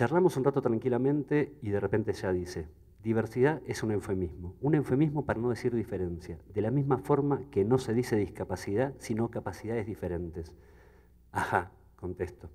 Charlamos 0.01 0.39
un 0.39 0.45
rato 0.45 0.63
tranquilamente 0.63 1.59
y 1.61 1.69
de 1.69 1.79
repente 1.79 2.15
ya 2.15 2.33
dice, 2.33 2.67
Diversidad 3.05 3.61
es 3.67 3.83
un 3.83 3.91
eufemismo, 3.91 4.57
un 4.63 4.75
eufemismo 4.75 5.27
para 5.27 5.39
no 5.39 5.51
decir 5.51 5.75
diferencia, 5.75 6.39
de 6.55 6.63
la 6.63 6.71
misma 6.71 6.97
forma 6.97 7.43
que 7.51 7.67
no 7.67 7.77
se 7.77 7.93
dice 7.93 8.17
discapacidad, 8.17 8.95
sino 8.99 9.31
capacidades 9.31 9.87
diferentes. 9.87 10.55
Ajá, 11.33 11.73
contesto. 11.97 12.49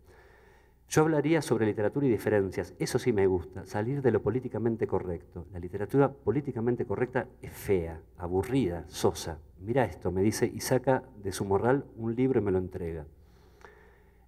Yo 0.89 1.03
hablaría 1.03 1.43
sobre 1.43 1.67
literatura 1.67 2.07
y 2.07 2.09
diferencias, 2.09 2.73
eso 2.79 2.97
sí 2.97 3.13
me 3.13 3.27
gusta, 3.27 3.63
salir 3.67 4.01
de 4.01 4.09
lo 4.09 4.23
políticamente 4.23 4.87
correcto. 4.87 5.45
La 5.53 5.59
literatura 5.59 6.11
políticamente 6.11 6.85
correcta 6.85 7.27
es 7.43 7.53
fea, 7.53 8.01
aburrida, 8.17 8.85
sosa. 8.87 9.37
Mira 9.59 9.85
esto, 9.85 10.11
me 10.11 10.23
dice, 10.23 10.47
y 10.51 10.61
saca 10.61 11.03
de 11.21 11.31
su 11.31 11.45
morral 11.45 11.85
un 11.95 12.15
libro 12.15 12.39
y 12.39 12.43
me 12.43 12.51
lo 12.51 12.57
entrega. 12.57 13.05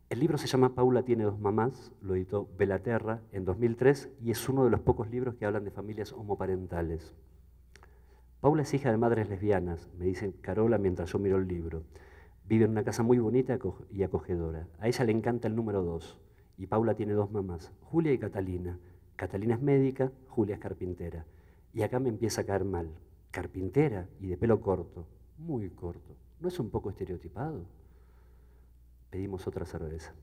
El 0.10 0.22
libro 0.22 0.38
se 0.38 0.48
llama 0.48 0.74
Paula 0.74 1.04
tiene 1.04 1.26
dos 1.26 1.38
mamás, 1.38 1.92
lo 2.00 2.16
editó 2.16 2.48
Belaterra 2.58 3.24
en 3.34 3.44
2003 3.44 4.10
y 4.22 4.32
es 4.32 4.48
uno 4.48 4.64
de 4.64 4.70
los 4.70 4.80
pocos 4.80 5.10
libros 5.10 5.36
que 5.36 5.46
hablan 5.46 5.66
de 5.66 5.72
familias 5.72 6.14
homoparentales. 6.14 7.14
Paula 8.40 8.62
es 8.62 8.74
hija 8.74 8.90
de 8.90 8.96
madres 8.96 9.28
lesbianas, 9.28 9.90
me 9.98 10.06
dice 10.06 10.34
Carola 10.40 10.78
mientras 10.78 11.12
yo 11.12 11.20
miro 11.20 11.36
el 11.36 11.50
libro. 11.50 11.84
Vive 12.46 12.64
en 12.64 12.72
una 12.72 12.86
casa 12.86 13.04
muy 13.04 13.20
bonita 13.20 13.60
y 13.92 14.04
acogedora. 14.04 14.70
A 14.80 14.88
ella 14.88 15.04
le 15.04 15.12
encanta 15.12 15.50
el 15.50 15.58
número 15.58 15.84
dos 15.84 16.18
y 16.56 16.68
Paula 16.68 16.96
tiene 16.96 17.12
dos 17.12 17.30
mamás, 17.30 17.74
Julia 17.82 18.14
y 18.14 18.18
Catalina. 18.18 18.80
Catalina 19.18 19.56
es 19.56 19.62
médica, 19.62 20.14
Julia 20.30 20.56
es 20.56 20.62
carpintera. 20.62 21.26
Y 21.74 21.82
acá 21.82 22.00
me 22.00 22.08
empieza 22.08 22.42
a 22.42 22.46
caer 22.46 22.64
mal. 22.64 22.94
Carpintera 23.32 24.08
y 24.22 24.28
de 24.28 24.38
pelo 24.38 24.62
corto, 24.62 25.06
muy 25.38 25.70
corto. 25.70 26.16
¿No 26.40 26.48
es 26.48 26.58
un 26.62 26.70
poco 26.70 26.92
estereotipado? 26.92 27.66
Pedimos 29.10 29.48
otra 29.48 29.66
cerveza. 29.66 30.14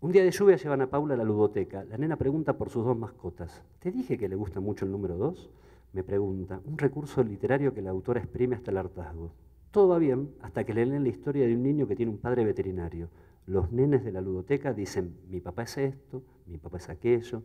Un 0.00 0.12
día 0.12 0.24
de 0.24 0.30
lluvia 0.30 0.56
llevan 0.56 0.82
a 0.82 0.90
Paula 0.90 1.14
a 1.14 1.16
la 1.16 1.24
ludoteca. 1.24 1.84
La 1.84 1.96
nena 1.96 2.16
pregunta 2.16 2.58
por 2.58 2.68
sus 2.68 2.84
dos 2.84 2.96
mascotas. 2.96 3.62
¿Te 3.78 3.90
dije 3.90 4.18
que 4.18 4.28
le 4.28 4.36
gusta 4.36 4.60
mucho 4.60 4.84
el 4.84 4.92
número 4.92 5.16
dos? 5.16 5.50
Me 5.94 6.04
pregunta. 6.04 6.60
Un 6.66 6.76
recurso 6.76 7.22
literario 7.24 7.72
que 7.72 7.80
la 7.80 7.90
autora 7.90 8.20
exprime 8.20 8.56
hasta 8.56 8.70
el 8.70 8.76
hartazgo. 8.76 9.32
Todo 9.70 9.88
va 9.88 9.98
bien 9.98 10.34
hasta 10.42 10.64
que 10.64 10.74
le 10.74 10.84
leen 10.84 11.02
la 11.02 11.08
historia 11.08 11.46
de 11.46 11.54
un 11.54 11.62
niño 11.62 11.88
que 11.88 11.96
tiene 11.96 12.12
un 12.12 12.18
padre 12.18 12.44
veterinario. 12.44 13.08
Los 13.46 13.72
nenes 13.72 14.04
de 14.04 14.12
la 14.12 14.20
ludoteca 14.20 14.74
dicen, 14.74 15.16
mi 15.28 15.40
papá 15.40 15.62
es 15.62 15.78
esto, 15.78 16.22
mi 16.46 16.58
papá 16.58 16.76
es 16.76 16.90
aquello. 16.90 17.42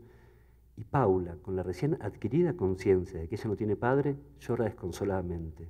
Y 0.76 0.84
Paula, 0.84 1.38
con 1.42 1.56
la 1.56 1.64
recién 1.64 1.98
adquirida 2.02 2.58
conciencia 2.58 3.20
de 3.20 3.30
que 3.30 3.36
ella 3.36 3.48
no 3.48 3.56
tiene 3.56 3.78
padre, 3.78 4.18
llora 4.40 4.66
desconsoladamente. 4.66 5.70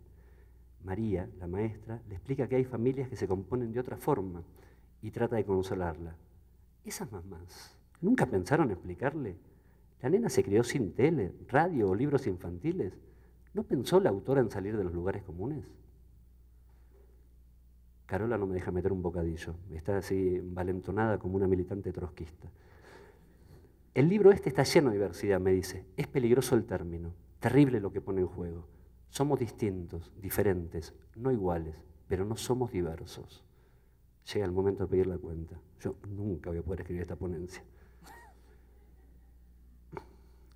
María, 0.83 1.29
la 1.39 1.47
maestra, 1.47 2.01
le 2.07 2.15
explica 2.15 2.47
que 2.47 2.55
hay 2.55 2.65
familias 2.65 3.09
que 3.09 3.15
se 3.15 3.27
componen 3.27 3.71
de 3.71 3.79
otra 3.79 3.97
forma 3.97 4.43
y 5.01 5.11
trata 5.11 5.35
de 5.35 5.45
consolarla. 5.45 6.15
Esas 6.83 7.11
mamás, 7.11 7.77
¿nunca 8.01 8.25
pensaron 8.25 8.71
explicarle? 8.71 9.37
La 10.01 10.09
nena 10.09 10.29
se 10.29 10.43
crió 10.43 10.63
sin 10.63 10.93
tele, 10.93 11.33
radio 11.47 11.89
o 11.89 11.95
libros 11.95 12.25
infantiles. 12.25 12.93
¿No 13.53 13.63
pensó 13.63 13.99
la 13.99 14.09
autora 14.09 14.41
en 14.41 14.49
salir 14.49 14.75
de 14.75 14.83
los 14.83 14.93
lugares 14.93 15.23
comunes? 15.23 15.65
Carola 18.07 18.37
no 18.37 18.47
me 18.47 18.55
deja 18.55 18.71
meter 18.71 18.91
un 18.91 19.01
bocadillo, 19.01 19.55
está 19.71 19.97
así 19.97 20.39
valentonada 20.43 21.17
como 21.17 21.37
una 21.37 21.47
militante 21.47 21.93
trotskista. 21.93 22.49
El 23.93 24.09
libro 24.09 24.31
este 24.31 24.49
está 24.49 24.63
lleno 24.63 24.89
de 24.89 24.95
diversidad, 24.95 25.39
me 25.39 25.51
dice. 25.51 25.85
Es 25.97 26.07
peligroso 26.07 26.55
el 26.55 26.65
término, 26.65 27.13
terrible 27.39 27.79
lo 27.79 27.91
que 27.91 28.01
pone 28.01 28.21
en 28.21 28.27
juego. 28.27 28.65
Somos 29.11 29.39
distintos, 29.39 30.09
diferentes, 30.21 30.93
no 31.17 31.33
iguales, 31.33 31.75
pero 32.07 32.23
no 32.23 32.37
somos 32.37 32.71
diversos. 32.71 33.43
Llega 34.33 34.45
el 34.45 34.53
momento 34.53 34.83
de 34.83 34.89
pedir 34.89 35.05
la 35.05 35.17
cuenta. 35.17 35.59
Yo 35.81 35.95
nunca 36.07 36.49
voy 36.49 36.59
a 36.59 36.63
poder 36.63 36.79
escribir 36.79 37.01
esta 37.01 37.17
ponencia. 37.17 37.61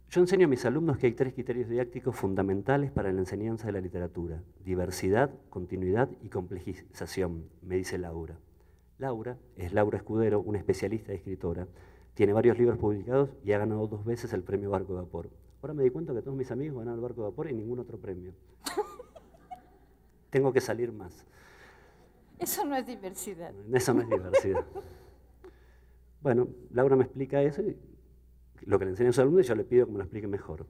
Yo 0.09 0.21
enseño 0.21 0.45
a 0.45 0.49
mis 0.49 0.63
alumnos 0.63 0.97
que 0.97 1.07
hay 1.07 1.11
tres 1.11 1.33
criterios 1.33 1.67
didácticos 1.67 2.15
fundamentales 2.15 2.91
para 2.91 3.11
la 3.11 3.19
enseñanza 3.19 3.67
de 3.67 3.73
la 3.73 3.81
literatura. 3.81 4.41
Diversidad, 4.63 5.31
continuidad 5.49 6.09
y 6.21 6.29
complejización, 6.29 7.49
me 7.61 7.75
dice 7.75 7.97
Laura. 7.97 8.39
Laura 8.99 9.37
es 9.57 9.73
Laura 9.73 9.97
Escudero, 9.97 10.39
una 10.39 10.59
especialista 10.59 11.11
y 11.11 11.17
escritora. 11.17 11.67
Tiene 12.13 12.31
varios 12.31 12.57
libros 12.57 12.77
publicados 12.77 13.31
y 13.43 13.51
ha 13.51 13.57
ganado 13.57 13.85
dos 13.87 14.05
veces 14.05 14.31
el 14.31 14.43
premio 14.43 14.69
Barco 14.69 14.93
de 14.93 15.01
Vapor. 15.01 15.29
Ahora 15.65 15.73
me 15.73 15.83
di 15.83 15.89
cuenta 15.89 16.13
que 16.13 16.21
todos 16.21 16.37
mis 16.37 16.51
amigos 16.51 16.77
ganaron 16.77 16.99
el 16.99 17.01
Barco 17.01 17.23
de 17.23 17.29
Vapor 17.29 17.49
y 17.49 17.53
ningún 17.55 17.79
otro 17.79 17.97
premio. 17.97 18.33
Tengo 20.29 20.53
que 20.53 20.61
salir 20.61 20.91
más. 20.91 21.25
Eso 22.37 22.63
no 22.65 22.75
es 22.75 22.85
diversidad. 22.85 23.51
Eso 23.73 23.95
no 23.95 24.01
es 24.03 24.07
diversidad. 24.07 24.63
bueno, 26.21 26.49
Laura 26.69 26.95
me 26.95 27.05
explica 27.05 27.41
eso 27.41 27.63
y 27.63 27.75
lo 28.61 28.77
que 28.77 28.85
le 28.85 28.91
enseña 28.91 29.09
a 29.09 29.13
sus 29.13 29.23
alumnos 29.23 29.43
y 29.43 29.49
yo 29.49 29.55
le 29.55 29.63
pido 29.63 29.87
que 29.87 29.91
me 29.91 29.97
lo 29.97 30.03
explique 30.03 30.27
mejor. 30.27 30.67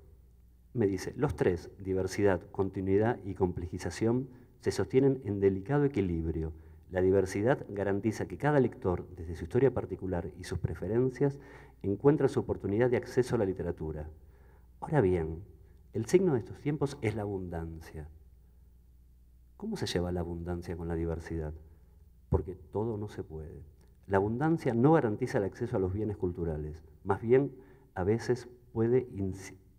Me 0.74 0.88
dice, 0.88 1.14
los 1.18 1.36
tres, 1.36 1.72
diversidad, 1.78 2.40
continuidad 2.54 3.20
y 3.26 3.34
complejización, 3.34 4.30
se 4.62 4.72
sostienen 4.72 5.22
en 5.26 5.42
delicado 5.42 5.84
equilibrio. 5.84 6.54
La 6.90 7.02
diversidad 7.02 7.66
garantiza 7.68 8.30
que 8.30 8.38
cada 8.38 8.62
lector, 8.62 9.10
desde 9.18 9.36
su 9.36 9.44
historia 9.44 9.74
particular 9.74 10.32
y 10.40 10.46
sus 10.46 10.60
preferencias, 10.60 11.38
encuentra 11.84 12.30
su 12.30 12.40
oportunidad 12.40 12.90
de 12.90 12.96
acceso 12.96 13.36
a 13.36 13.40
la 13.40 13.46
literatura. 13.46 14.10
Ahora 14.80 15.02
bien, 15.02 15.44
el 15.94 16.06
signo 16.06 16.34
de 16.34 16.40
estos 16.40 16.60
tiempos 16.60 16.98
es 17.02 17.16
la 17.16 17.24
abundancia. 17.24 18.08
¿Cómo 19.58 19.78
se 19.78 19.88
lleva 19.88 20.12
la 20.12 20.20
abundancia 20.20 20.76
con 20.76 20.88
la 20.88 20.96
diversidad? 20.96 21.54
Porque 22.30 22.56
todo 22.56 22.98
no 22.98 23.08
se 23.08 23.24
puede. 23.24 23.64
La 24.08 24.18
abundancia 24.18 24.74
no 24.74 24.94
garantiza 24.94 25.38
el 25.40 25.46
acceso 25.46 25.78
a 25.78 25.80
los 25.80 25.94
bienes 25.94 26.18
culturales, 26.18 26.84
más 27.04 27.22
bien 27.22 27.56
a 27.96 28.04
veces 28.04 28.48
puede 28.74 29.08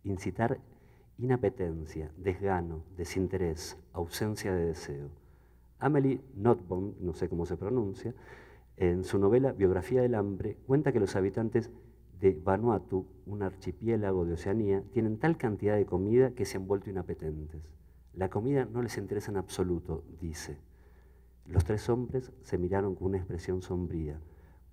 incitar 0.02 0.59
inapetencia, 1.18 2.11
desgano, 2.16 2.82
desinterés, 2.96 3.76
ausencia 3.92 4.54
de 4.54 4.66
deseo. 4.66 5.11
Amelie 5.78 6.22
Nothomb, 6.35 6.94
no 7.00 7.14
sé 7.14 7.28
cómo 7.28 7.46
se 7.46 7.56
pronuncia, 7.56 8.14
en 8.76 9.04
su 9.04 9.18
novela 9.18 9.52
Biografía 9.52 10.02
del 10.02 10.14
Hambre, 10.14 10.56
cuenta 10.66 10.92
que 10.92 11.00
los 11.00 11.14
habitantes 11.14 11.70
de 12.20 12.33
Vanuatu, 12.33 13.07
un 13.26 13.42
archipiélago 13.42 14.24
de 14.24 14.35
Oceanía, 14.35 14.83
tienen 14.92 15.18
tal 15.18 15.37
cantidad 15.37 15.76
de 15.76 15.87
comida 15.87 16.31
que 16.33 16.44
se 16.44 16.57
han 16.57 16.66
vuelto 16.66 16.90
inapetentes. 16.90 17.62
La 18.14 18.31
comida 18.31 18.64
no 18.64 18.83
les 18.83 18.96
interesa 18.96 19.31
en 19.31 19.37
absoluto, 19.37 20.05
dice. 20.20 20.59
Los 21.46 21.64
tres 21.64 21.88
hombres 21.88 22.33
se 22.42 22.59
miraron 22.59 22.94
con 22.94 23.09
una 23.09 23.18
expresión 23.18 23.62
sombría 23.62 24.20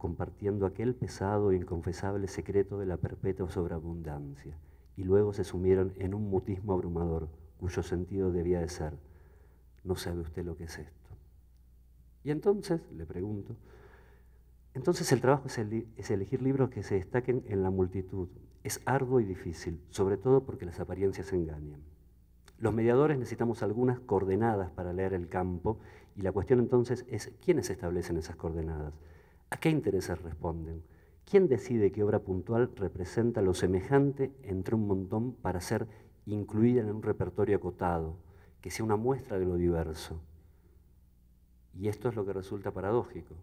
compartiendo 0.03 0.65
aquel 0.65 0.95
pesado 0.95 1.53
e 1.53 1.55
inconfesable 1.55 2.27
secreto 2.27 2.77
de 2.77 2.85
la 2.85 2.97
perpetua 2.97 3.49
sobreabundancia, 3.49 4.59
y 4.97 5.05
luego 5.05 5.31
se 5.31 5.45
sumieron 5.45 5.93
en 5.95 6.13
un 6.13 6.29
mutismo 6.29 6.73
abrumador, 6.73 7.29
cuyo 7.57 7.81
sentido 7.83 8.29
debía 8.29 8.59
de 8.59 8.67
ser, 8.67 8.97
¿no 9.85 9.95
sabe 9.95 10.19
usted 10.19 10.43
lo 10.43 10.57
que 10.57 10.65
es 10.65 10.77
esto? 10.77 11.09
Y 12.25 12.31
entonces, 12.31 12.81
le 12.91 13.05
pregunto, 13.05 13.55
entonces 14.73 15.11
el 15.11 15.21
trabajo 15.21 15.47
es, 15.47 16.09
elegir 16.09 16.41
libros 16.41 16.69
que 16.69 16.81
se 16.81 16.95
destaquen 16.95 17.43
en 17.47 17.61
la 17.61 17.69
multitud. 17.69 18.27
Es 18.63 18.81
arduo 18.85 19.19
y 19.19 19.25
difícil, 19.25 19.79
sobre 19.89 20.17
todo 20.17 20.45
porque 20.45 20.65
las 20.65 20.79
apariencias 20.79 21.31
engañan. 21.31 21.83
Los 22.57 22.73
mediadores 22.73 23.17
necesitamos 23.17 23.61
algunas 23.61 23.99
coordenadas 23.99 24.71
para 24.71 24.93
leer 24.93 25.13
el 25.13 25.27
campo 25.27 25.79
y 26.15 26.21
la 26.21 26.31
cuestión 26.31 26.59
entonces 26.59 27.05
es 27.07 27.31
quiénes 27.43 27.69
establecen 27.69 28.17
esas 28.17 28.35
coordenadas. 28.35 28.93
¿A 29.49 29.57
qué 29.57 29.69
intereses 29.69 30.21
responden? 30.21 30.81
¿Quién 31.29 31.47
decide 31.47 31.91
qué 31.91 32.03
obra 32.03 32.19
puntual 32.19 32.71
representa 32.75 33.41
lo 33.41 33.53
semejante 33.53 34.33
entre 34.41 34.75
un 34.75 34.87
montón 34.87 35.33
para 35.33 35.61
ser 35.61 35.87
incluida 36.25 36.81
en 36.81 36.89
un 36.89 37.03
repertorio 37.03 37.57
acotado, 37.57 38.17
que 38.61 38.71
sea 38.71 38.85
una 38.85 38.95
muestra 38.95 39.37
de 39.37 39.45
lo 39.45 39.55
diverso? 39.55 40.19
Y 41.77 41.87
esto 41.89 42.09
es 42.09 42.15
lo 42.15 42.25
que 42.25 42.33
resulta 42.33 42.71
paradójico. 42.71 43.35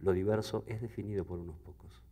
Lo 0.00 0.12
diverso 0.12 0.64
es 0.66 0.80
definido 0.80 1.24
por 1.24 1.38
unos 1.38 1.58
pocos. 1.58 2.02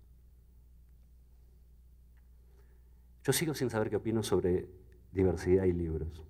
Yo 3.24 3.32
sigo 3.32 3.54
sin 3.54 3.70
saber 3.70 3.90
qué 3.90 3.96
opino 3.96 4.22
sobre 4.22 4.68
diversidad 5.12 5.64
y 5.64 5.72
libros 5.72 6.24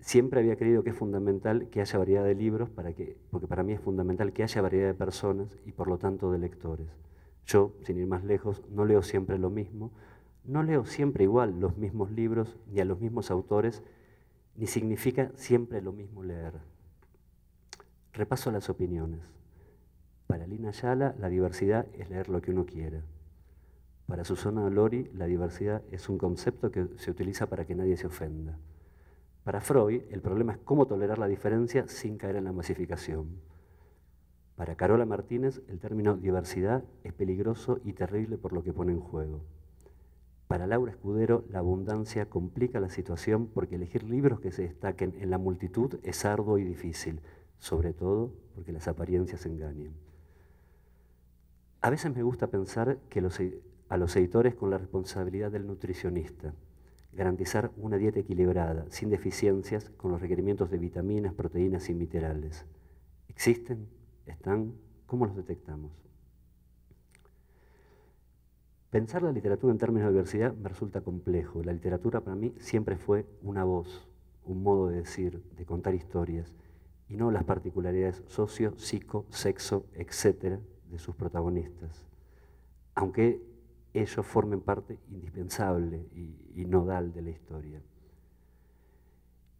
siempre 0.00 0.40
había 0.40 0.56
creído 0.56 0.82
que 0.82 0.90
es 0.90 0.96
fundamental 0.96 1.68
que 1.70 1.80
haya 1.80 1.98
variedad 1.98 2.24
de 2.24 2.34
libros, 2.34 2.70
para 2.70 2.92
que, 2.92 3.16
porque 3.30 3.46
para 3.46 3.62
mí 3.62 3.72
es 3.72 3.80
fundamental 3.80 4.32
que 4.32 4.42
haya 4.42 4.62
variedad 4.62 4.88
de 4.88 4.94
personas 4.94 5.58
y 5.66 5.72
por 5.72 5.88
lo 5.88 5.98
tanto 5.98 6.32
de 6.32 6.38
lectores. 6.38 6.88
Yo, 7.46 7.74
sin 7.84 7.98
ir 7.98 8.06
más 8.06 8.24
lejos, 8.24 8.62
no 8.70 8.84
leo 8.84 9.02
siempre 9.02 9.38
lo 9.38 9.50
mismo, 9.50 9.92
no 10.44 10.62
leo 10.62 10.84
siempre 10.84 11.24
igual 11.24 11.60
los 11.60 11.76
mismos 11.76 12.10
libros 12.10 12.56
ni 12.72 12.80
a 12.80 12.84
los 12.84 13.00
mismos 13.00 13.30
autores, 13.30 13.82
ni 14.56 14.66
significa 14.66 15.30
siempre 15.34 15.82
lo 15.82 15.92
mismo 15.92 16.22
leer. 16.22 16.54
Repaso 18.12 18.50
las 18.50 18.68
opiniones. 18.68 19.20
Para 20.30 20.46
Lina 20.46 20.68
Ayala, 20.68 21.16
la 21.18 21.28
diversidad 21.28 21.88
es 21.92 22.08
leer 22.08 22.28
lo 22.28 22.40
que 22.40 22.52
uno 22.52 22.64
quiera. 22.64 23.02
Para 24.06 24.22
Susana 24.22 24.70
Lori, 24.70 25.10
la 25.12 25.26
diversidad 25.26 25.82
es 25.90 26.08
un 26.08 26.18
concepto 26.18 26.70
que 26.70 26.86
se 26.98 27.10
utiliza 27.10 27.48
para 27.48 27.64
que 27.64 27.74
nadie 27.74 27.96
se 27.96 28.06
ofenda. 28.06 28.56
Para 29.42 29.60
Freud, 29.60 30.02
el 30.08 30.20
problema 30.20 30.52
es 30.52 30.58
cómo 30.58 30.86
tolerar 30.86 31.18
la 31.18 31.26
diferencia 31.26 31.88
sin 31.88 32.16
caer 32.16 32.36
en 32.36 32.44
la 32.44 32.52
masificación. 32.52 33.40
Para 34.54 34.76
Carola 34.76 35.04
Martínez, 35.04 35.62
el 35.66 35.80
término 35.80 36.16
diversidad 36.16 36.84
es 37.02 37.12
peligroso 37.12 37.80
y 37.82 37.94
terrible 37.94 38.38
por 38.38 38.52
lo 38.52 38.62
que 38.62 38.72
pone 38.72 38.92
en 38.92 39.00
juego. 39.00 39.40
Para 40.46 40.68
Laura 40.68 40.92
Escudero, 40.92 41.44
la 41.50 41.58
abundancia 41.58 42.26
complica 42.26 42.78
la 42.78 42.88
situación 42.88 43.48
porque 43.48 43.74
elegir 43.74 44.04
libros 44.04 44.38
que 44.38 44.52
se 44.52 44.62
destaquen 44.62 45.12
en 45.18 45.30
la 45.30 45.38
multitud 45.38 45.98
es 46.04 46.24
arduo 46.24 46.56
y 46.58 46.62
difícil, 46.62 47.20
sobre 47.58 47.92
todo 47.92 48.32
porque 48.54 48.70
las 48.70 48.86
apariencias 48.86 49.44
engañan. 49.44 49.92
A 51.82 51.88
veces 51.88 52.14
me 52.14 52.22
gusta 52.22 52.48
pensar 52.48 52.98
que 53.08 53.20
a 53.20 53.96
los 53.96 54.16
editores 54.16 54.54
con 54.54 54.70
la 54.70 54.76
responsabilidad 54.76 55.50
del 55.50 55.66
nutricionista, 55.66 56.54
garantizar 57.12 57.70
una 57.76 57.96
dieta 57.96 58.20
equilibrada, 58.20 58.84
sin 58.90 59.08
deficiencias, 59.08 59.88
con 59.96 60.12
los 60.12 60.20
requerimientos 60.20 60.70
de 60.70 60.78
vitaminas, 60.78 61.32
proteínas 61.32 61.88
y 61.88 61.94
minerales. 61.94 62.66
¿Existen? 63.28 63.88
¿Están? 64.26 64.74
¿Cómo 65.06 65.24
los 65.24 65.34
detectamos? 65.34 65.92
Pensar 68.90 69.22
la 69.22 69.32
literatura 69.32 69.72
en 69.72 69.78
términos 69.78 70.08
de 70.08 70.12
diversidad 70.12 70.52
me 70.52 70.68
resulta 70.68 71.00
complejo. 71.00 71.62
La 71.62 71.72
literatura 71.72 72.20
para 72.20 72.36
mí 72.36 72.54
siempre 72.58 72.96
fue 72.96 73.24
una 73.40 73.64
voz, 73.64 74.06
un 74.44 74.62
modo 74.62 74.88
de 74.88 74.98
decir, 74.98 75.42
de 75.56 75.64
contar 75.64 75.94
historias, 75.94 76.52
y 77.08 77.16
no 77.16 77.30
las 77.30 77.44
particularidades 77.44 78.22
socio, 78.26 78.76
psico, 78.76 79.26
sexo, 79.30 79.86
etcétera, 79.94 80.60
de 80.90 80.98
sus 80.98 81.14
protagonistas. 81.14 82.06
Aunque 82.94 83.40
ellos 83.94 84.26
formen 84.26 84.60
parte 84.60 84.98
indispensable 85.10 86.06
y, 86.14 86.64
nodal 86.66 87.12
de 87.12 87.22
la 87.22 87.30
historia. 87.30 87.82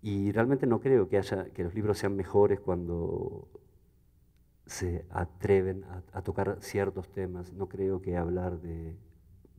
Y 0.02 0.32
realmente 0.32 0.66
no 0.66 0.80
creo 0.80 1.08
que, 1.08 1.18
haya, 1.18 1.50
que 1.50 1.64
los 1.64 1.74
libros 1.74 1.98
sean 1.98 2.14
mejores 2.14 2.60
cuando 2.60 3.48
se 4.66 5.04
atreven 5.10 5.84
a, 6.12 6.22
tocar 6.22 6.58
ciertos 6.60 7.10
temas. 7.10 7.52
No 7.52 7.68
creo 7.68 8.00
que 8.00 8.16
hablar 8.16 8.60
de, 8.60 8.96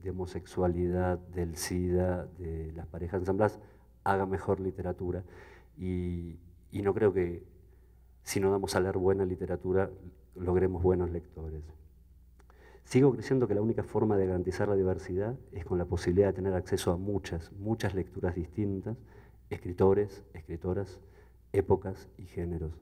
homosexualidad, 0.09 1.19
del 1.19 1.57
SIDA, 1.57 2.25
de 2.37 2.71
las 2.73 2.87
parejas 2.87 3.19
ensambladas, 3.19 3.59
haga 4.03 4.25
mejor 4.25 4.59
literatura. 4.59 5.23
Y 5.77 6.37
no 6.71 6.93
creo 6.93 7.11
que, 7.13 7.43
si 8.23 8.39
no 8.39 8.51
damos 8.51 8.75
a 8.75 8.79
leer 8.79 8.97
buena 8.97 9.25
literatura, 9.25 9.91
logremos 10.35 10.81
buenos 10.81 11.11
lectores. 11.11 11.63
Sigo 12.83 13.13
creyendo 13.13 13.47
que 13.47 13.55
la 13.55 13.61
única 13.61 13.83
forma 13.83 14.17
de 14.17 14.27
garantizar 14.27 14.67
la 14.67 14.75
diversidad 14.75 15.37
es 15.51 15.65
con 15.65 15.77
la 15.77 15.85
posibilidad 15.85 16.27
de 16.27 16.33
tener 16.33 16.53
acceso 16.53 16.91
a 16.91 16.97
muchas, 16.97 17.51
muchas 17.53 17.93
lecturas 17.93 18.35
distintas, 18.35 18.97
escritores, 19.49 20.23
escritoras, 20.33 20.99
épocas 21.53 22.09
y 22.17 22.25
géneros. 22.25 22.73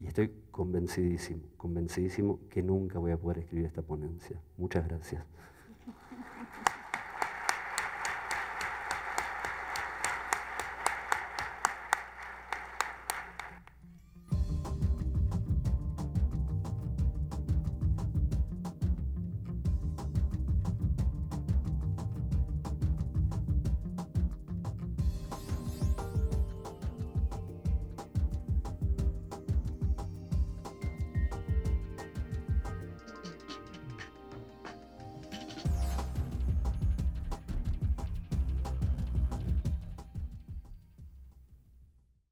Y 0.00 0.06
estoy 0.06 0.30
convencidísimo, 0.50 1.42
convencidísimo 1.56 2.40
que 2.50 2.62
nunca 2.62 2.98
voy 2.98 3.12
a 3.12 3.16
poder 3.16 3.38
escribir 3.38 3.66
esta 3.66 3.82
ponencia. 3.82 4.40
Muchas 4.56 4.86
gracias. 4.86 5.24